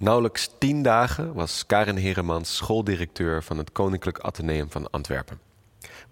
Nauwelijks 0.00 0.50
tien 0.58 0.82
dagen 0.82 1.32
was 1.34 1.66
Karin 1.66 1.96
Heremans 1.96 2.56
schooldirecteur 2.56 3.42
van 3.42 3.58
het 3.58 3.72
Koninklijk 3.72 4.18
Atheneum 4.18 4.70
van 4.70 4.90
Antwerpen. 4.90 5.40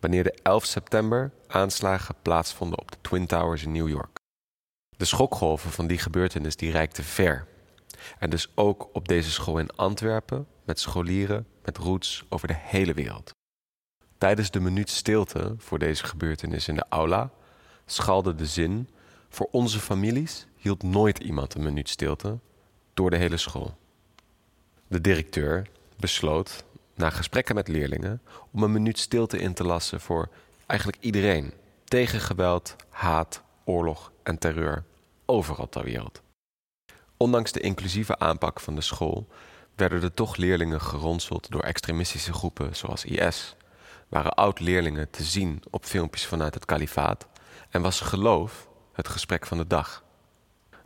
Wanneer 0.01 0.25
de 0.25 0.39
11 0.43 0.65
september 0.65 1.33
aanslagen 1.47 2.15
plaatsvonden 2.23 2.79
op 2.79 2.91
de 2.91 2.97
Twin 3.01 3.27
Towers 3.27 3.63
in 3.63 3.73
New 3.73 3.89
York. 3.89 4.17
De 4.97 5.05
schokgolven 5.05 5.71
van 5.71 5.87
die 5.87 5.99
gebeurtenis 5.99 6.57
die 6.57 6.71
reikten 6.71 7.05
ver. 7.05 7.47
En 8.19 8.31
dus 8.31 8.53
ook 8.55 8.89
op 8.93 9.09
deze 9.09 9.31
school 9.31 9.59
in 9.59 9.71
Antwerpen 9.77 10.47
met 10.65 10.81
scholieren 10.81 11.47
met 11.65 11.79
roots 11.79 12.25
over 12.29 12.49
de 12.49 12.57
hele 12.57 12.95
wereld. 12.95 13.31
Tijdens 14.19 14.51
de 14.51 14.61
minuut 14.61 14.91
stilte 14.91 15.55
voor 15.59 15.79
deze 15.79 16.05
gebeurtenis 16.05 16.69
in 16.69 16.75
de 16.75 16.87
aula 16.89 17.31
schalde 17.87 18.35
de 18.35 18.47
zin: 18.47 18.89
Voor 19.29 19.49
onze 19.51 19.81
families 19.81 20.47
hield 20.57 20.83
nooit 20.83 21.19
iemand 21.19 21.55
een 21.55 21.63
minuut 21.63 21.89
stilte 21.89 22.39
door 22.99 23.11
de 23.11 23.17
hele 23.17 23.37
school. 23.37 23.77
De 24.89 25.01
directeur 25.01 25.67
besloot, 25.97 26.65
na 26.95 27.11
gesprekken 27.11 27.55
met 27.55 27.69
leerlingen, 27.69 28.23
om 28.51 28.63
een 28.63 28.73
minuut 28.73 28.99
stilte 28.99 29.39
in 29.39 29.55
te 29.55 29.65
lassen 29.65 30.01
voor 30.01 30.29
eigenlijk 30.67 31.03
iedereen 31.03 31.53
tegen 31.85 32.21
geweld, 32.21 32.77
haat, 32.89 33.43
oorlog 33.65 34.13
en 34.23 34.39
terreur 34.39 34.85
overal 35.27 35.69
ter 35.69 35.85
wereld. 35.85 36.23
Ondanks 37.17 37.53
de 37.53 37.61
inclusieve 37.61 38.19
aanpak 38.19 38.61
van 38.61 38.75
de 38.75 38.81
school 38.81 39.27
werden 39.75 40.03
er 40.03 40.15
toch 40.15 40.37
leerlingen 40.37 40.81
geronseld 40.81 41.51
door 41.51 41.63
extremistische 41.63 42.33
groepen 42.33 42.77
zoals 42.77 43.05
IS, 43.05 43.57
waren 44.09 44.35
oud-leerlingen 44.35 45.11
te 45.11 45.23
zien 45.23 45.63
op 45.71 45.85
filmpjes 45.85 46.27
vanuit 46.27 46.55
het 46.55 46.65
kalifaat 46.65 47.27
en 47.71 47.83
was 47.83 48.01
geloof 48.01 48.69
het 48.93 49.09
gesprek 49.09 49.47
van 49.47 49.59
de 49.59 49.67
dag. 49.67 50.07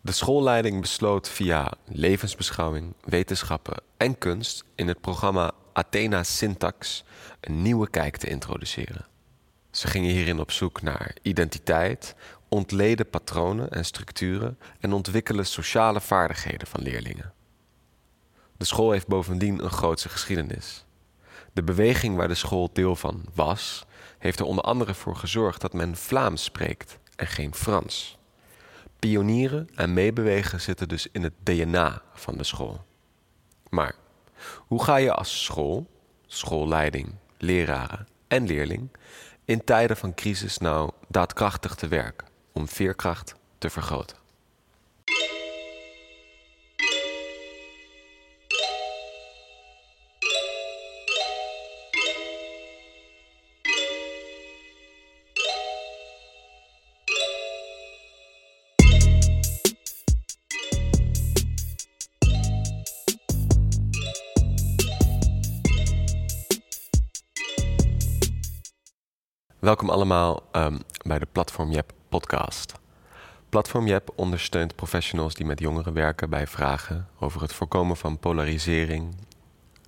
De 0.05 0.13
schoolleiding 0.13 0.81
besloot 0.81 1.29
via 1.29 1.73
levensbeschouwing, 1.85 2.95
wetenschappen 3.05 3.83
en 3.97 4.19
kunst 4.19 4.65
in 4.75 4.89
het 4.89 5.01
programma 5.01 5.53
Athena 5.73 6.23
Syntax 6.23 7.05
een 7.41 7.63
nieuwe 7.63 7.91
kijk 7.91 8.17
te 8.17 8.29
introduceren. 8.29 9.07
Ze 9.71 9.87
gingen 9.87 10.11
hierin 10.11 10.41
op 10.41 10.51
zoek 10.51 10.83
naar 10.83 11.17
identiteit, 11.23 12.15
ontleden 12.49 13.11
patronen 13.11 13.71
en 13.71 13.85
structuren 13.85 14.59
en 14.81 14.93
ontwikkelen 14.93 15.47
sociale 15.47 16.01
vaardigheden 16.01 16.67
van 16.67 16.83
leerlingen. 16.83 17.33
De 18.57 18.65
school 18.65 18.91
heeft 18.91 19.07
bovendien 19.07 19.65
een 19.65 19.71
grootse 19.71 20.09
geschiedenis. 20.09 20.85
De 21.53 21.63
beweging 21.63 22.17
waar 22.17 22.29
de 22.29 22.35
school 22.35 22.71
deel 22.73 22.97
van 22.97 23.25
was, 23.35 23.85
heeft 24.19 24.39
er 24.39 24.47
onder 24.47 24.65
andere 24.65 24.95
voor 24.95 25.17
gezorgd 25.17 25.61
dat 25.61 25.73
men 25.73 25.97
Vlaams 25.97 26.45
spreekt 26.45 26.99
en 27.17 27.27
geen 27.27 27.55
Frans. 27.55 28.21
Pionieren 29.09 29.69
en 29.75 29.93
meebewegen 29.93 30.61
zitten 30.61 30.89
dus 30.89 31.07
in 31.13 31.23
het 31.23 31.33
DNA 31.43 32.03
van 32.15 32.37
de 32.37 32.45
school. 32.45 32.85
Maar 33.71 33.95
hoe 34.57 34.85
ga 34.85 34.97
je 34.97 35.13
als 35.13 35.45
school, 35.45 35.87
schoolleiding, 36.27 37.15
leraren 37.39 38.09
en 38.29 38.47
leerling 38.47 38.89
in 39.45 39.65
tijden 39.65 39.97
van 39.97 40.15
crisis 40.15 40.59
nou 40.59 40.91
daadkrachtig 41.09 41.75
te 41.75 41.89
werk 41.89 42.25
om 42.53 42.69
veerkracht 42.69 43.35
te 43.59 43.71
vergroten? 43.71 44.22
Welkom 69.63 69.91
allemaal 69.91 70.43
um, 70.53 70.81
bij 71.05 71.19
de 71.19 71.27
Platform 71.33 71.71
Jep 71.71 71.93
podcast. 72.09 72.73
Platform 73.49 73.87
Jep 73.87 74.13
ondersteunt 74.15 74.75
professionals 74.75 75.35
die 75.35 75.47
met 75.47 75.61
jongeren 75.61 75.93
werken 75.93 76.31
bij 76.31 76.47
vragen 76.47 77.09
over 77.19 77.41
het 77.41 77.53
voorkomen 77.53 77.97
van 77.97 78.19
polarisering, 78.19 79.15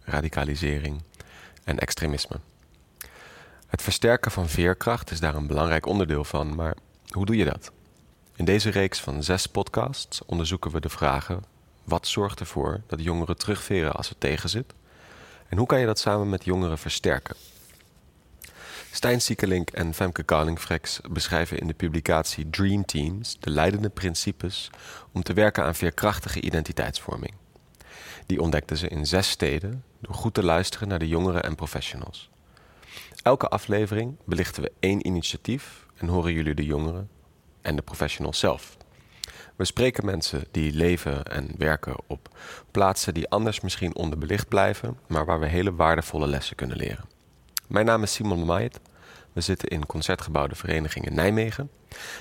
radicalisering 0.05 1.03
en 1.65 1.79
extremisme. 1.79 2.37
Het 3.67 3.83
versterken 3.83 4.31
van 4.31 4.49
veerkracht 4.49 5.11
is 5.11 5.21
daar 5.21 5.35
een 5.35 5.47
belangrijk 5.47 5.87
onderdeel 5.87 6.25
van, 6.25 6.55
maar 6.55 6.77
hoe 7.09 7.27
doe 7.27 7.37
je 7.37 7.45
dat? 7.45 7.71
In 8.37 8.45
deze 8.45 8.71
reeks 8.71 9.01
van 9.01 9.23
zes 9.23 9.47
podcasts 9.47 10.25
onderzoeken 10.25 10.71
we 10.71 10.81
de 10.81 10.89
vragen: 10.89 11.45
wat 11.85 12.07
zorgt 12.07 12.41
ervoor 12.41 12.81
dat 12.87 13.03
jongeren 13.03 13.37
terugveren 13.37 13.93
als 13.93 14.09
het 14.09 14.21
tegenzit? 14.21 14.75
En 15.49 15.59
hoe 15.59 15.67
kan 15.67 15.81
je 15.81 15.87
dat 15.87 15.99
samen 15.99 16.29
met 16.29 16.45
jongeren 16.45 16.79
versterken? 16.79 17.37
Stijn 18.95 19.21
Siekelink 19.21 19.71
en 19.71 19.95
Femke 19.95 20.25
Carlingfrex 20.25 21.01
beschrijven 21.11 21.59
in 21.59 21.67
de 21.67 21.75
publicatie 21.75 22.51
Dream 22.51 22.85
Teams 22.85 23.37
de 23.41 23.51
leidende 23.51 23.89
principes 23.89 24.71
om 25.13 25.23
te 25.23 25.33
werken 25.33 25.65
aan 25.65 25.75
veerkrachtige 25.75 26.41
identiteitsvorming. 26.41 27.35
Die 28.27 28.41
ontdekten 28.41 28.77
ze 28.77 28.89
in 28.89 29.07
zes 29.07 29.31
steden 29.31 29.85
door 30.01 30.15
goed 30.15 30.35
te 30.35 30.43
luisteren 30.43 30.89
naar 30.89 30.99
de 30.99 31.09
jongeren 31.09 31.43
en 31.43 31.55
professionals. 31.55 32.31
Elke 33.23 33.49
aflevering 33.49 34.17
belichten 34.25 34.63
we 34.63 34.73
één 34.81 35.07
initiatief 35.07 35.87
en 35.97 36.09
horen 36.09 36.33
jullie 36.33 36.55
de 36.55 36.65
jongeren 36.65 37.09
en 37.63 37.77
de 37.77 37.83
professionals 37.83 38.39
zelf. 38.39 38.77
We 39.57 39.65
spreken 39.65 40.05
mensen 40.05 40.45
die 40.51 40.73
leven 40.73 41.25
en 41.25 41.51
werken 41.59 41.97
op 42.07 42.29
plaatsen 42.71 43.15
die 43.15 43.29
anders 43.29 43.61
misschien 43.61 43.97
onderbelicht 43.97 44.49
blijven, 44.49 44.99
maar 45.07 45.25
waar 45.25 45.41
we 45.41 45.47
hele 45.47 45.75
waardevolle 45.75 46.27
lessen 46.27 46.57
kunnen 46.57 46.77
leren. 46.77 47.14
Mijn 47.67 47.87
naam 47.87 48.03
is 48.03 48.13
Simon 48.13 48.45
Maait. 48.45 48.81
We 49.33 49.41
zitten 49.41 49.69
in 49.69 49.87
Concertgebouw 49.87 50.47
de 50.47 50.55
Vereniging 50.55 51.07
in 51.07 51.15
Nijmegen. 51.15 51.71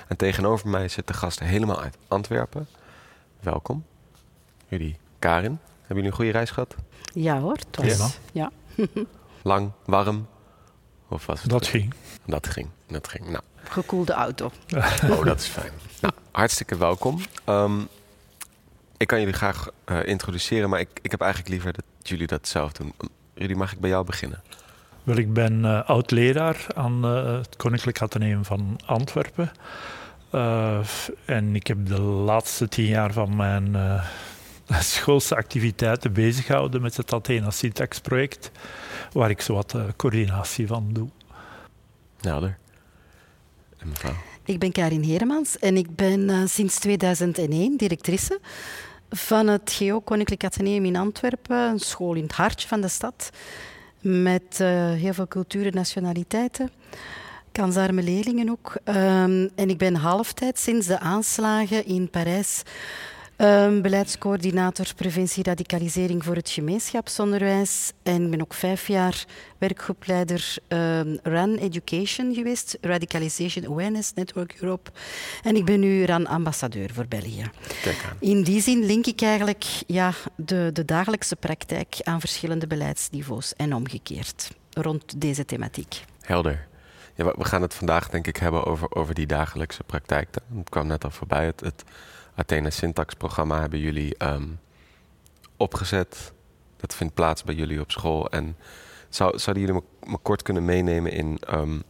En 0.08 0.16
tegenover 0.16 0.68
mij 0.68 0.88
zit 0.88 1.06
de 1.06 1.12
gast 1.12 1.40
helemaal 1.40 1.80
uit 1.80 1.96
Antwerpen. 2.08 2.68
Welkom. 3.40 3.84
Jullie, 4.68 4.96
Karin. 5.18 5.58
Hebben 5.78 5.86
jullie 5.88 6.10
een 6.10 6.16
goede 6.16 6.30
reis 6.30 6.50
gehad? 6.50 6.74
Ja 7.12 7.40
hoor, 7.40 7.56
het 7.70 7.98
was, 7.98 8.18
ja. 8.32 8.50
Lang, 9.42 9.70
warm? 9.84 10.26
Of 11.08 11.26
was 11.26 11.42
het 11.42 11.50
dat 11.50 11.66
ging. 11.66 11.94
Dat 12.26 12.46
ging, 12.46 12.68
dat 12.86 13.08
ging. 13.08 13.28
Nou. 13.28 13.42
Gekoelde 13.54 14.12
auto. 14.12 14.50
oh, 15.10 15.24
dat 15.24 15.40
is 15.40 15.46
fijn. 15.46 15.72
Nou, 16.00 16.14
hartstikke 16.30 16.76
welkom. 16.76 17.20
Um, 17.46 17.88
ik 18.96 19.06
kan 19.06 19.18
jullie 19.18 19.34
graag 19.34 19.70
uh, 19.86 20.06
introduceren, 20.06 20.68
maar 20.68 20.80
ik, 20.80 20.88
ik 21.02 21.10
heb 21.10 21.20
eigenlijk 21.20 21.50
liever 21.50 21.72
dat 21.72 21.84
jullie 22.02 22.26
dat 22.26 22.48
zelf 22.48 22.72
doen. 22.72 22.92
Rudy, 23.34 23.54
mag 23.54 23.72
ik 23.72 23.80
bij 23.80 23.90
jou 23.90 24.04
beginnen? 24.04 24.42
Wel, 25.04 25.16
ik 25.16 25.32
ben 25.32 25.64
uh, 25.64 25.88
oud-leraar 25.88 26.66
aan 26.74 27.04
uh, 27.04 27.36
het 27.38 27.56
Koninklijk 27.56 28.02
Atheneum 28.02 28.44
van 28.44 28.78
Antwerpen. 28.86 29.50
Uh, 30.34 30.78
en 31.24 31.54
ik 31.54 31.66
heb 31.66 31.86
de 31.86 32.00
laatste 32.00 32.68
tien 32.68 32.86
jaar 32.86 33.12
van 33.12 33.36
mijn 33.36 33.76
schoolse 34.94 35.36
activiteiten 35.36 36.12
bezig 36.12 36.46
gehouden 36.46 36.82
met 36.82 36.96
het 36.96 37.12
Athena 37.12 37.50
Syntax 37.50 38.00
project, 38.00 38.50
waar 39.12 39.30
ik 39.30 39.40
zo 39.40 39.54
wat 39.54 39.76
coördinatie 39.96 40.66
van 40.66 40.92
doe. 40.92 41.08
Helder. 42.20 42.58
En 43.78 43.88
mevrouw? 43.88 44.14
Ik 44.44 44.58
ben 44.58 44.72
Karin 44.72 45.02
Heremans 45.02 45.58
en 45.58 45.76
ik 45.76 45.96
ben 45.96 46.48
sinds 46.48 46.78
2001 46.78 47.76
directrice 47.76 48.40
van 49.10 49.46
het 49.46 49.72
GEO 49.72 50.00
Koninklijk 50.00 50.44
Atheneum 50.44 50.84
in 50.84 50.96
Antwerpen, 50.96 51.56
een 51.56 51.78
school 51.78 52.14
in 52.14 52.22
het 52.22 52.32
hartje 52.32 52.68
van 52.68 52.80
de 52.80 52.88
stad 52.88 53.30
met 54.04 54.58
uh, 54.60 54.68
heel 54.92 55.14
veel 55.14 55.28
culturen 55.28 55.66
en 55.66 55.76
nationaliteiten. 55.76 56.70
Kansarme 57.52 58.02
leerlingen 58.02 58.50
ook. 58.50 58.76
Um, 58.84 59.50
en 59.54 59.68
ik 59.68 59.78
ben 59.78 59.94
halftijd 59.94 60.58
sinds 60.58 60.86
de 60.86 60.98
aanslagen 60.98 61.86
in 61.86 62.10
Parijs 62.10 62.62
um, 63.36 63.82
beleidscoördinator 63.82 64.94
preventie 64.96 65.42
radicalisering 65.42 66.24
voor 66.24 66.34
het 66.34 66.50
gemeenschapsonderwijs. 66.50 67.92
En 68.02 68.24
ik 68.24 68.30
ben 68.30 68.40
ook 68.40 68.54
vijf 68.54 68.88
jaar 68.88 69.24
werkgroepleider 69.58 70.56
um, 70.68 71.18
RAN 71.22 71.54
Education 71.54 72.34
geweest, 72.34 72.78
Radicalization 72.80 73.66
Awareness 73.66 74.12
Network 74.14 74.56
Europe. 74.60 74.90
En 75.42 75.56
ik 75.56 75.64
ben 75.64 75.80
nu 75.80 76.04
RAN-ambassadeur 76.04 76.92
voor 76.92 77.06
België. 77.08 77.50
In 78.18 78.42
die 78.42 78.60
zin 78.60 78.84
link 78.84 79.06
ik 79.06 79.22
eigenlijk 79.22 79.64
ja, 79.86 80.12
de, 80.36 80.70
de 80.72 80.84
dagelijkse 80.84 81.36
praktijk 81.36 81.96
aan 82.02 82.20
verschillende 82.20 82.66
beleidsniveaus 82.66 83.54
en 83.56 83.74
omgekeerd 83.74 84.50
rond 84.70 85.20
deze 85.20 85.44
thematiek. 85.44 86.04
Helder. 86.20 86.66
Ja, 87.14 87.24
we 87.36 87.44
gaan 87.44 87.62
het 87.62 87.74
vandaag 87.74 88.08
denk 88.08 88.26
ik 88.26 88.36
hebben 88.36 88.64
over, 88.64 88.94
over 88.94 89.14
die 89.14 89.26
dagelijkse 89.26 89.82
praktijk. 89.82 90.28
Het 90.56 90.68
kwam 90.68 90.86
net 90.86 91.04
al 91.04 91.10
voorbij. 91.10 91.46
Het, 91.46 91.60
het, 91.60 91.84
Athena 92.34 92.70
Syntax 92.70 93.14
programma 93.14 93.60
hebben 93.60 93.78
jullie 93.78 94.24
um, 94.24 94.60
opgezet. 95.56 96.32
Dat 96.76 96.94
vindt 96.94 97.14
plaats 97.14 97.42
bij 97.44 97.54
jullie 97.54 97.80
op 97.80 97.90
school. 97.90 98.30
En 98.30 98.56
zou, 99.08 99.38
zouden 99.38 99.64
jullie 99.64 99.82
me, 100.00 100.10
me 100.10 100.18
kort 100.18 100.42
kunnen 100.42 100.64
meenemen 100.64 101.12
in. 101.12 101.38
Um, 101.52 101.82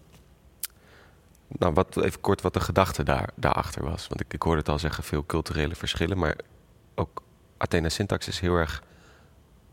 nou, 1.49 1.73
wat, 1.73 1.97
even 1.97 2.21
kort 2.21 2.41
wat 2.41 2.53
de 2.53 2.61
gedachte 2.61 3.03
daar, 3.03 3.31
daarachter 3.35 3.85
was. 3.85 4.09
Want 4.09 4.21
ik, 4.21 4.33
ik 4.33 4.43
hoorde 4.43 4.59
het 4.59 4.69
al 4.69 4.79
zeggen, 4.79 5.05
veel 5.05 5.27
culturele 5.27 5.75
verschillen. 5.75 6.19
Maar 6.19 6.37
ook 6.95 7.23
Athena 7.57 7.89
Syntax 7.89 8.29
is 8.29 8.41
heel 8.41 8.55
erg 8.55 8.83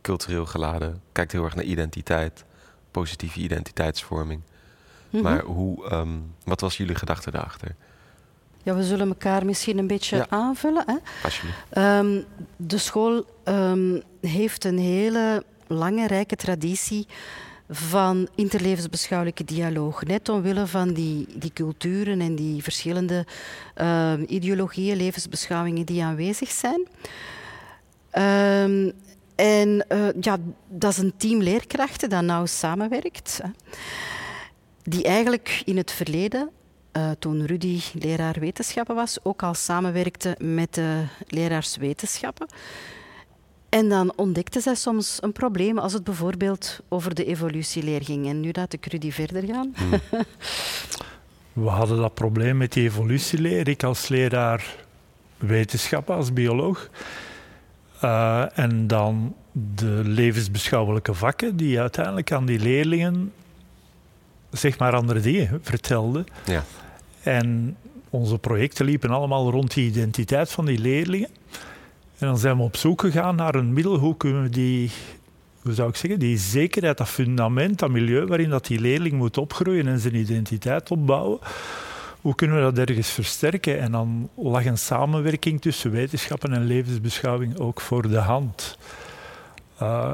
cultureel 0.02 0.46
geladen, 0.46 1.02
kijkt 1.12 1.32
heel 1.32 1.44
erg 1.44 1.56
naar 1.56 1.64
identiteit, 1.64 2.46
positieve 2.92 3.40
identiteitsvorming. 3.40 4.42
Mhm. 5.10 5.24
Maar 5.24 5.42
hoe, 5.42 5.90
ehm, 5.90 6.18
wat 6.44 6.62
was 6.62 6.78
jullie 6.78 6.96
gedachte 6.96 7.32
daarachter? 7.32 7.76
Ja, 8.64 8.76
we 8.76 8.84
zullen 8.84 9.08
elkaar 9.08 9.46
misschien 9.46 9.78
een 9.78 9.88
beetje 9.88 10.16
Ja. 10.18 10.26
aanvullen. 10.30 10.84
Hè? 10.86 10.96
Ehm, 11.70 12.22
de 12.56 12.78
school 12.78 13.26
ehm, 13.44 14.00
heeft 14.22 14.66
een 14.66 14.80
hele 14.80 15.44
lange, 15.68 16.08
rijke 16.08 16.36
traditie 16.36 17.08
van 17.70 18.28
interlevensbeschouwelijke 18.36 19.44
dialoog. 19.44 20.04
Net 20.04 20.30
omwille 20.30 20.68
van 20.68 20.94
die, 20.94 21.28
die 21.36 21.52
culturen 21.54 22.22
en 22.22 22.36
die 22.36 22.64
verschillende 22.64 23.26
ehm, 23.76 24.24
ideologieën, 24.28 24.96
levensbeschouwingen 24.98 25.86
die 25.86 26.04
aanwezig 26.04 26.52
zijn. 26.52 26.88
En 29.36 29.86
eh, 29.88 30.08
ja, 30.20 30.38
dat 30.70 30.92
is 30.92 30.98
een 30.98 31.14
team 31.18 31.42
leerkrachten 31.42 32.10
dat 32.10 32.22
nauw 32.24 32.46
samenwerkt. 32.46 33.40
Hè. 33.44 33.50
Die 34.84 35.04
eigenlijk 35.04 35.62
in 35.66 35.78
het 35.78 35.92
verleden 35.92 36.50
eh, 36.92 37.12
toen 37.20 37.46
Rudy 37.46 37.80
leraar 37.94 38.40
wetenschappen 38.40 38.96
was, 38.96 39.18
ook 39.24 39.44
al 39.44 39.54
samenwerkte 39.54 40.36
met 40.40 40.74
de 40.74 41.04
leraars 41.28 41.78
wetenschappen. 41.78 42.48
En 43.70 43.90
dan 43.90 44.14
ontdekte 44.16 44.60
zij 44.62 44.76
soms 44.76 45.18
een 45.22 45.32
probleem 45.32 45.78
als 45.78 45.94
het 45.94 46.04
bijvoorbeeld 46.04 46.80
over 46.90 47.16
de 47.16 47.26
evolutieleer 47.26 48.04
ging. 48.04 48.28
En 48.28 48.40
nu 48.40 48.50
laat 48.52 48.74
ik 48.74 48.86
Rudy 48.86 49.12
verder 49.12 49.44
gaan. 49.46 49.74
We 51.54 51.68
hadden 51.68 51.98
dat 51.98 52.14
probleem 52.14 52.58
met 52.58 52.74
die 52.74 52.84
evolutieleer. 52.84 53.68
Ik 53.68 53.84
als 53.84 54.08
leraar 54.08 54.76
wetenschappen, 55.38 56.16
als 56.16 56.34
bioloog. 56.34 56.90
Eh, 58.02 58.58
en 58.60 58.88
dan 58.88 59.36
de 59.52 60.02
levensbeschouwelijke 60.06 61.14
vakken, 61.14 61.56
die 61.56 61.80
uiteindelijk 61.80 62.32
aan 62.32 62.46
die 62.46 62.60
leerlingen 62.60 63.34
zeg 64.52 64.78
maar 64.78 64.96
andere 64.96 65.20
dingen 65.20 65.60
vertelden. 65.62 66.26
Ja. 66.46 66.64
En 67.24 67.78
onze 68.10 68.38
projecten 68.38 68.86
liepen 68.86 69.10
allemaal 69.10 69.52
rond 69.52 69.74
die 69.74 69.88
identiteit 69.88 70.52
van 70.52 70.66
die 70.66 70.80
leerlingen. 70.80 71.30
En 72.18 72.28
dan 72.28 72.38
zijn 72.38 72.58
we 72.58 72.64
op 72.64 72.78
zoek 72.78 73.02
gegaan 73.02 73.36
naar 73.36 73.56
een 73.56 73.74
middel. 73.74 73.98
Hoe 73.98 74.18
kunnen 74.18 74.44
we 74.44 74.50
die, 74.50 74.92
hoe 75.62 75.74
zou 75.74 75.90
ik 75.90 75.96
zeggen, 75.96 76.20
die 76.20 76.38
zekerheid, 76.38 76.98
dat 76.98 77.10
fundament, 77.10 77.80
dat 77.80 77.90
milieu 77.90 78.26
waarin 78.26 78.50
dat 78.50 78.66
die 78.66 78.80
leerling 78.80 79.14
moet 79.14 79.38
opgroeien 79.38 79.88
en 79.88 80.00
zijn 80.00 80.16
identiteit 80.16 80.92
opbouwen, 80.92 81.40
hoe 82.22 82.36
kunnen 82.36 82.58
we 82.58 82.72
dat 82.72 82.90
ergens 82.90 83.10
versterken? 83.10 83.80
En 83.80 83.92
dan 83.92 84.30
lag 84.36 84.66
een 84.66 84.78
samenwerking 84.78 85.62
tussen 85.62 85.92
wetenschappen 85.92 86.54
en 86.54 86.66
levensbeschouwing 86.66 87.60
ook 87.60 87.82
voor 87.82 88.10
de 88.10 88.18
hand. 88.18 88.78
Uh, 89.82 90.14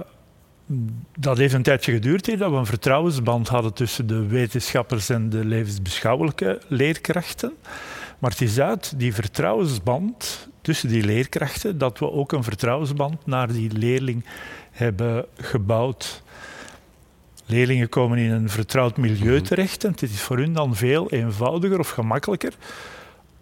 dat 1.17 1.37
heeft 1.37 1.53
een 1.53 1.63
tijdje 1.63 1.91
geduurd 1.91 2.25
hier, 2.25 2.37
dat 2.37 2.51
we 2.51 2.57
een 2.57 2.65
vertrouwensband 2.65 3.47
hadden 3.47 3.73
tussen 3.73 4.07
de 4.07 4.27
wetenschappers 4.27 5.09
en 5.09 5.29
de 5.29 5.45
levensbeschouwelijke 5.45 6.61
leerkrachten. 6.67 7.53
Maar 8.19 8.31
het 8.31 8.41
is 8.41 8.59
uit 8.59 8.99
die 8.99 9.13
vertrouwensband 9.13 10.47
tussen 10.61 10.89
die 10.89 11.03
leerkrachten 11.03 11.77
dat 11.77 11.99
we 11.99 12.11
ook 12.11 12.31
een 12.31 12.43
vertrouwensband 12.43 13.25
naar 13.25 13.47
die 13.47 13.71
leerling 13.71 14.25
hebben 14.71 15.25
gebouwd. 15.37 16.23
Leerlingen 17.45 17.89
komen 17.89 18.17
in 18.17 18.31
een 18.31 18.49
vertrouwd 18.49 18.97
milieu 18.97 19.41
terecht 19.41 19.83
en 19.83 19.91
het 19.91 20.01
is 20.01 20.21
voor 20.21 20.37
hun 20.37 20.53
dan 20.53 20.75
veel 20.75 21.11
eenvoudiger 21.11 21.79
of 21.79 21.89
gemakkelijker 21.89 22.53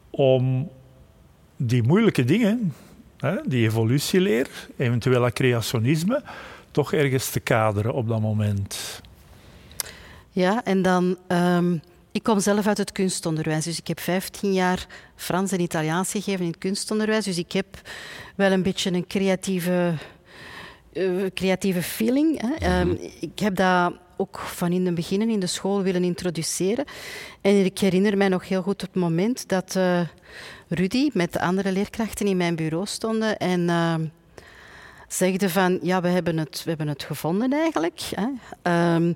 om 0.09 0.69
die 1.57 1.83
moeilijke 1.83 2.23
dingen, 2.23 2.73
hè, 3.17 3.35
die 3.45 3.65
evolutieleer, 3.65 4.47
eventueel 4.77 5.31
creationisme, 5.31 6.23
toch 6.75 6.93
ergens 6.93 7.29
te 7.29 7.39
kaderen 7.39 7.93
op 7.93 8.07
dat 8.07 8.21
moment. 8.21 9.01
Ja, 10.29 10.63
en 10.63 10.81
dan... 10.81 11.17
Um, 11.27 11.81
ik 12.11 12.23
kom 12.23 12.39
zelf 12.39 12.67
uit 12.67 12.77
het 12.77 12.91
kunstonderwijs, 12.91 13.63
dus 13.63 13.77
ik 13.77 13.87
heb 13.87 13.99
15 13.99 14.53
jaar 14.53 14.87
Frans 15.15 15.51
en 15.51 15.59
Italiaans 15.59 16.11
gegeven 16.11 16.39
in 16.39 16.47
het 16.47 16.57
kunstonderwijs. 16.57 17.25
Dus 17.25 17.37
ik 17.37 17.51
heb 17.51 17.65
wel 18.35 18.51
een 18.51 18.63
beetje 18.63 18.91
een 18.91 19.07
creatieve, 19.07 19.93
uh, 20.93 21.25
creatieve 21.33 21.81
feeling. 21.81 22.41
Hè. 22.41 22.79
Um, 22.79 22.97
ik 23.19 23.39
heb 23.39 23.55
dat 23.55 23.93
ook 24.17 24.39
van 24.39 24.71
in 24.71 24.85
het 24.85 24.95
begin 24.95 25.29
in 25.29 25.39
de 25.39 25.47
school 25.47 25.81
willen 25.81 26.03
introduceren. 26.03 26.85
En 27.41 27.65
ik 27.65 27.79
herinner 27.79 28.17
mij 28.17 28.29
nog 28.29 28.47
heel 28.47 28.61
goed 28.61 28.81
het 28.81 28.95
moment 28.95 29.47
dat 29.47 29.75
uh, 29.77 30.01
Rudy 30.67 31.09
met 31.13 31.33
de 31.33 31.39
andere 31.39 31.71
leerkrachten 31.71 32.27
in 32.27 32.37
mijn 32.37 32.55
bureau 32.55 32.85
stonden 32.85 33.37
en... 33.37 33.61
Uh, 33.61 33.95
zegden 35.15 35.49
van, 35.49 35.79
ja, 35.81 36.01
we 36.01 36.07
hebben 36.07 36.37
het, 36.37 36.61
we 36.63 36.69
hebben 36.69 36.87
het 36.87 37.03
gevonden 37.03 37.53
eigenlijk. 37.53 37.99
Hè. 37.99 38.27
Um, 38.95 39.15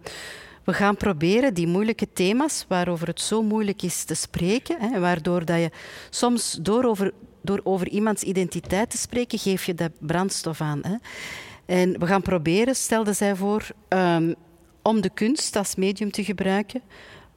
we 0.64 0.74
gaan 0.74 0.98
proberen 0.98 1.54
die 1.54 1.68
moeilijke 1.68 2.08
thema's, 2.14 2.66
waarover 2.68 3.08
het 3.08 3.22
zo 3.22 3.44
moeilijk 3.44 3.82
is 3.82 4.04
te 4.04 4.14
spreken, 4.14 4.76
hè, 4.80 5.00
waardoor 5.00 5.46
dat 5.46 5.60
je 5.60 5.72
soms 6.10 6.58
door 6.62 6.84
over, 6.84 7.14
door 7.42 7.62
over 7.64 7.88
iemands 7.88 8.24
identiteit 8.24 8.90
te 8.90 8.98
spreken, 8.98 9.40
geef 9.40 9.66
je 9.66 9.74
dat 9.74 9.92
brandstof 10.00 10.62
aan. 10.62 10.82
Hè. 10.82 10.96
En 11.66 12.00
we 12.00 12.06
gaan 12.08 12.22
proberen, 12.22 12.76
stelde 12.76 13.14
zij 13.14 13.36
voor, 13.36 13.68
um, 13.90 14.36
om 14.82 15.02
de 15.02 15.10
kunst 15.14 15.56
als 15.56 15.76
medium 15.76 16.12
te 16.12 16.24
gebruiken, 16.24 16.82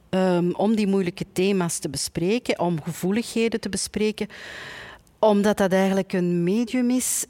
um, 0.09 0.55
om 0.55 0.75
die 0.75 0.87
moeilijke 0.87 1.25
thema's 1.33 1.79
te 1.79 1.89
bespreken, 1.89 2.59
om 2.59 2.81
gevoeligheden 2.81 3.59
te 3.59 3.69
bespreken, 3.69 4.27
omdat 5.19 5.57
dat 5.57 5.71
eigenlijk 5.71 6.13
een 6.13 6.43
medium 6.43 6.89
is 6.89 7.25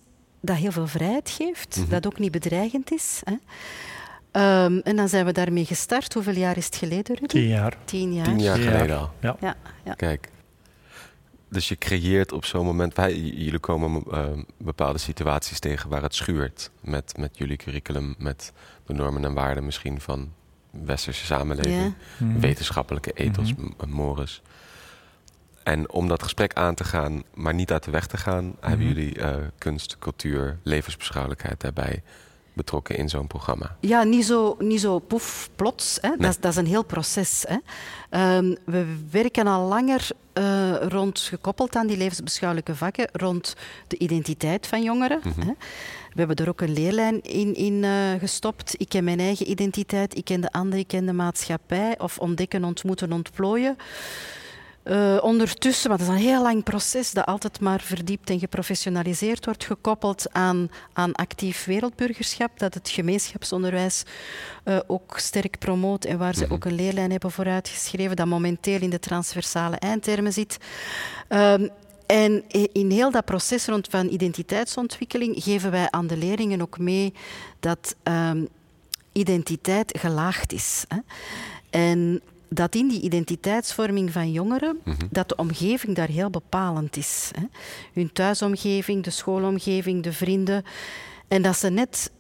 dat 0.46 0.56
heel 0.56 0.72
veel 0.72 0.88
vrijheid 0.88 1.30
geeft, 1.30 1.76
mm 1.76 1.82
-hmm. 1.84 1.92
dat 1.92 2.06
ook 2.06 2.20
niet 2.20 2.32
bedreigend 2.32 2.92
is. 2.92 3.22
Hè. 3.24 3.34
Um, 4.66 4.80
en 4.80 4.96
dan 4.96 5.10
zijn 5.10 5.26
we 5.26 5.32
daarmee 5.32 5.66
gestart. 5.66 6.14
Hoeveel 6.14 6.36
jaar 6.36 6.58
is 6.58 6.66
het 6.66 6.76
geleden, 6.76 7.16
Rudy? 7.16 7.26
Tien 7.28 7.48
jaar. 7.48 7.78
Tien 7.86 8.14
jaar. 8.14 8.26
Tien 8.26 8.40
jaar 8.40 8.60
Ja. 8.60 8.72
geleden 8.72 8.98
al. 8.98 9.12
Ja. 9.20 9.36
Ja, 9.40 9.56
ja. 9.86 9.94
Kijk. 9.94 10.30
Dus 11.50 11.68
je 11.70 11.78
creëert 11.78 12.32
op 12.32 12.46
zo'n 12.46 12.66
moment... 12.66 12.94
Wij, 12.94 13.16
jullie 13.20 13.60
komen 13.60 14.04
uh, 14.12 14.26
bepaalde 14.58 15.00
situaties 15.00 15.60
tegen 15.60 15.90
waar 15.90 16.02
het 16.02 16.16
schuurt. 16.16 16.70
Met, 16.82 17.14
met 17.18 17.38
jullie 17.38 17.58
curriculum, 17.58 18.16
met 18.18 18.52
de 18.86 18.94
normen 18.94 19.26
en 19.26 19.34
waarden 19.34 19.66
misschien 19.66 20.02
van 20.02 20.32
westerse 20.72 21.26
samenleving. 21.26 21.94
Ja. 22.20 22.26
Mhm. 22.26 22.40
Wetenschappelijke 22.40 23.12
ethos, 23.12 23.54
Mhm. 23.56 23.62
m- 23.66 23.90
mores. 23.90 24.42
En 25.64 25.92
om 25.92 26.08
dat 26.08 26.24
gesprek 26.24 26.54
aan 26.54 26.76
te 26.76 26.84
gaan, 26.84 27.24
maar 27.34 27.54
niet 27.54 27.72
uit 27.72 27.84
de 27.84 27.92
weg 27.92 28.08
te 28.08 28.18
gaan... 28.18 28.56
hebben 28.60 28.88
Mhm. 28.88 28.96
jullie 28.98 29.18
uh, 29.18 29.36
kunst, 29.58 29.98
cultuur, 30.00 30.58
levensbeschouwelijkheid 30.64 31.62
daarbij 31.62 32.02
betrokken 32.54 32.98
in 32.98 33.10
zo'n 33.10 33.28
programma. 33.28 33.76
Ja, 33.80 34.04
niet 34.04 34.26
zo, 34.26 34.56
niet 34.60 34.80
zo 34.80 35.00
poef, 35.00 35.50
plots. 35.56 35.98
Hè. 36.02 36.08
Nee. 36.08 36.18
Dat, 36.18 36.30
is, 36.30 36.40
dat 36.40 36.52
is 36.52 36.58
een 36.58 36.66
heel 36.66 36.84
proces. 36.84 37.46
Hè. 37.48 37.58
Um, 38.38 38.56
we 38.66 38.96
werken 39.12 39.48
al 39.48 39.68
langer 39.68 40.08
uh, 40.34 40.76
rond, 40.82 41.20
gekoppeld 41.20 41.76
aan 41.76 41.88
die 41.88 41.98
levensbeschouwelijke 41.98 42.76
vakken, 42.76 43.08
rond 43.12 43.56
de 43.88 43.98
identiteit 43.98 44.68
van 44.68 44.84
jongeren. 44.84 45.20
Mhm. 45.24 45.40
Hè. 45.40 45.54
We 46.14 46.20
hebben 46.20 46.36
er 46.36 46.50
ook 46.50 46.62
een 46.62 46.74
leerlijn 46.74 47.22
in, 47.22 47.56
in 47.56 47.84
uh, 47.84 48.12
gestopt. 48.20 48.76
Ik 48.78 48.90
ken 48.90 49.04
mijn 49.04 49.20
eigen 49.20 49.50
identiteit, 49.50 50.18
ik 50.18 50.26
ken 50.26 50.42
de 50.42 50.52
ander, 50.52 50.80
ik 50.80 50.88
ken 50.88 51.06
de 51.06 51.14
maatschappij. 51.14 52.00
Of 52.00 52.18
ontdekken, 52.20 52.64
ontmoeten, 52.64 53.12
ontplooien. 53.14 53.78
Uh, 54.84 55.18
ondertussen, 55.22 55.90
maar 55.90 55.98
dat 55.98 56.08
is 56.08 56.14
een 56.14 56.20
heel 56.20 56.42
lang 56.42 56.64
proces 56.64 57.12
dat 57.12 57.26
altijd 57.26 57.60
maar 57.60 57.82
verdiept 57.82 58.30
en 58.30 58.40
geprofessionaliseerd 58.40 59.46
wordt, 59.46 59.66
gekoppeld 59.66 60.26
aan, 60.32 60.72
aan 60.94 61.14
actief 61.14 61.66
wereldburgerschap, 61.66 62.60
dat 62.60 62.74
het 62.74 62.90
gemeenschapsonderwijs 62.90 64.04
uh, 64.66 64.80
ook 64.88 65.20
sterk 65.20 65.60
promoot 65.60 66.06
en 66.06 66.18
waar 66.18 66.36
ze 66.36 66.50
ook 66.50 66.66
een 66.66 66.76
leerlijn 66.76 67.12
hebben 67.12 67.32
voor 67.32 67.48
uitgeschreven, 67.48 68.16
dat 68.16 68.28
momenteel 68.28 68.82
in 68.82 68.90
de 68.90 69.00
transversale 69.00 69.76
eindtermen 69.76 70.34
zit. 70.34 70.58
Um, 71.30 71.70
en 72.06 72.44
in 72.72 72.92
heel 72.92 73.12
dat 73.12 73.26
proces 73.26 73.66
rond 73.66 73.88
van 73.90 74.08
identiteitsontwikkeling 74.08 75.44
geven 75.44 75.72
wij 75.72 75.92
aan 75.92 76.08
de 76.08 76.18
leerlingen 76.18 76.62
ook 76.62 76.78
mee 76.80 77.14
dat 77.60 77.96
um, 78.04 78.48
identiteit 79.12 79.98
gelaagd 80.00 80.54
is. 80.54 80.86
Hè. 80.88 80.98
En 81.70 82.22
dat 82.54 82.76
in 82.76 82.88
die 82.88 83.02
identiteitsvorming 83.02 84.12
van 84.12 84.32
jongeren, 84.32 84.80
Mhm. 84.84 84.98
dat 85.10 85.30
de 85.30 85.36
omgeving 85.36 85.96
daar 85.96 86.08
heel 86.08 86.30
bepalend 86.30 86.98
is. 86.98 87.32
Hè. 87.40 87.46
Hun 87.94 88.12
thuisomgeving, 88.14 89.04
de 89.04 89.10
schoolomgeving, 89.10 90.04
de 90.04 90.14
vrienden. 90.14 90.64
En 91.28 91.42
dat 91.42 91.58
ze 91.58 91.70
net 91.70 92.12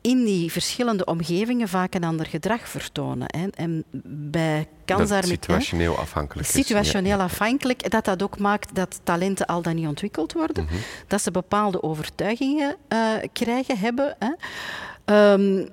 in 0.00 0.24
die 0.24 0.52
verschillende 0.52 1.04
omgevingen 1.04 1.68
vaak 1.68 1.94
een 1.94 2.04
ander 2.04 2.26
gedrag 2.26 2.68
vertonen. 2.68 3.26
Hè. 3.36 3.46
En 3.54 3.84
bij 4.30 4.66
kansarme- 4.84 5.26
situationeel 5.26 5.96
afhankelijk 5.98 6.48
is. 6.48 6.54
situationeel 6.54 7.16
Ja. 7.18 7.22
afhankelijk, 7.24 7.90
dat 7.90 8.04
dat 8.04 8.22
ook 8.22 8.38
maakt 8.38 8.74
dat 8.74 9.00
talenten 9.02 9.46
al 9.46 9.62
dan 9.62 9.74
niet 9.74 9.86
ontwikkeld 9.86 10.32
worden, 10.32 10.64
Mhm. 10.64 10.74
dat 11.06 11.22
ze 11.22 11.30
bepaalde 11.30 11.82
overtuigingen 11.82 12.76
eh, 12.88 13.12
krijgen, 13.32 13.78
hebben. 13.78 14.16
Hè. 14.18 14.32
Ehm, 15.04 15.66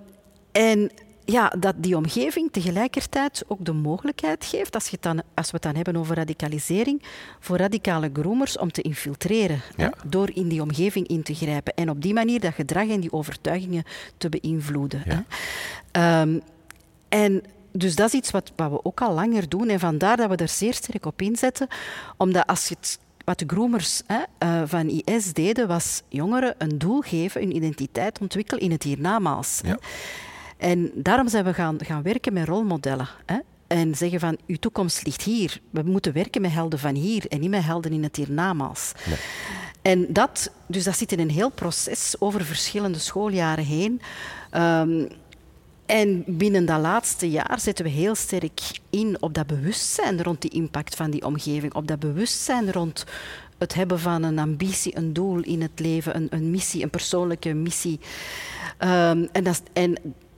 en 0.52 0.92
ja, 1.26 1.54
dat 1.60 1.76
die 1.78 1.96
omgeving 1.96 2.52
tegelijkertijd 2.52 3.44
ook 3.48 3.66
de 3.66 3.74
mogelijkheid 3.74 4.46
geeft, 4.46 4.74
als, 4.74 4.88
je 4.88 4.98
dan, 5.00 5.22
als 5.34 5.46
we 5.46 5.54
het 5.54 5.62
dan 5.62 5.76
hebben 5.76 5.96
over 5.96 6.16
radicalisering, 6.16 7.04
voor 7.40 7.58
radicale 7.58 8.10
groomers 8.14 8.58
om 8.58 8.72
te 8.72 8.82
infiltreren. 8.82 9.62
Hè, 9.76 9.88
door 10.06 10.30
in 10.34 10.48
die 10.48 10.62
omgeving 10.62 11.08
in 11.08 11.24
te 11.24 11.36
grijpen. 11.36 11.74
En 11.74 11.90
op 11.90 12.02
die 12.02 12.14
manier 12.14 12.40
dat 12.40 12.54
gedrag 12.54 12.88
en 12.88 13.00
die 13.00 13.14
overtuigingen 13.14 13.84
te 14.18 14.30
beïnvloeden. 14.30 15.02
Hè. 15.06 15.20
Ehm, 15.92 16.40
en 17.10 17.44
dus 17.72 17.96
dat 17.96 18.08
is 18.08 18.14
iets 18.14 18.32
wat, 18.32 18.52
wat, 18.56 18.72
we 18.72 18.84
ook 18.84 19.02
al 19.02 19.14
langer 19.14 19.50
doen. 19.50 19.70
En 19.70 19.80
vandaar 19.80 20.18
dat 20.18 20.30
we 20.30 20.36
er 20.36 20.48
zeer 20.48 20.74
sterk 20.74 21.06
op 21.06 21.22
inzetten. 21.22 21.68
Omdat 22.18 22.48
als 22.48 22.68
je 22.68 22.76
het 22.80 23.00
wat 23.26 23.40
de 23.40 23.46
groomers 23.48 24.02
hè, 24.06 24.22
uh, 24.40 24.62
van 24.66 25.02
IS 25.06 25.34
deden, 25.34 25.68
was 25.68 26.02
jongeren 26.10 26.56
een 26.58 26.78
doel 26.78 27.02
geven, 27.02 27.42
een 27.42 27.56
identiteit 27.56 28.20
ontwikkelen 28.20 28.64
in 28.64 28.72
het 28.72 28.84
hiernamaals. 28.84 29.60
Ja. 29.64 29.78
En 30.58 30.92
daarom 30.94 31.28
zijn 31.28 31.44
we 31.44 31.54
gaan, 31.54 31.78
gaan 31.84 32.02
werken 32.02 32.34
met 32.34 32.48
rolmodellen. 32.48 33.08
Hè? 33.26 33.38
En 33.68 33.96
zeggen 33.96 34.20
van, 34.20 34.38
uw 34.48 34.56
toekomst 34.56 35.06
ligt 35.06 35.22
hier. 35.22 35.62
We 35.70 35.82
moeten 35.86 36.14
werken 36.14 36.42
met 36.42 36.52
helden 36.52 36.80
van 36.80 36.96
hier 36.96 37.28
en 37.28 37.40
niet 37.40 37.50
met 37.50 37.64
helden 37.64 37.92
in 37.92 38.04
het 38.04 38.16
hiernamaals. 38.16 38.92
Ja. 39.06 39.16
En 39.82 40.06
dat, 40.10 40.52
dus 40.68 40.84
dat 40.84 40.98
zit 40.98 41.12
in 41.12 41.20
een 41.20 41.30
heel 41.30 41.50
proces 41.50 42.16
over 42.20 42.46
verschillende 42.46 43.00
schooljaren 43.00 43.66
heen. 43.66 44.02
Um, 44.54 45.08
en 45.86 46.24
binnen 46.28 46.66
dat 46.66 46.82
laatste 46.82 47.30
jaar 47.30 47.60
zetten 47.60 47.86
we 47.86 47.92
heel 47.92 48.16
sterk 48.16 48.62
in 48.90 49.18
op 49.20 49.34
dat 49.34 49.48
bewustzijn 49.48 50.24
rond 50.24 50.42
die 50.42 50.52
impact 50.52 50.96
van 50.96 51.12
die 51.12 51.26
omgeving, 51.26 51.74
op 51.74 51.88
dat 51.88 52.00
bewustzijn 52.00 52.72
rond 52.72 53.06
het 53.58 53.74
hebben 53.74 54.00
van 54.00 54.24
een 54.24 54.40
ambitie, 54.40 54.98
een 54.98 55.14
doel 55.14 55.40
in 55.40 55.62
het 55.62 55.80
leven, 55.80 56.16
een, 56.16 56.28
een 56.30 56.52
missie, 56.52 56.84
een 56.84 56.90
persoonlijke 56.90 57.54
missie. 57.54 58.00
Um, 58.80 59.28
en, 59.32 59.44
dat, 59.44 59.62
en 59.74 59.96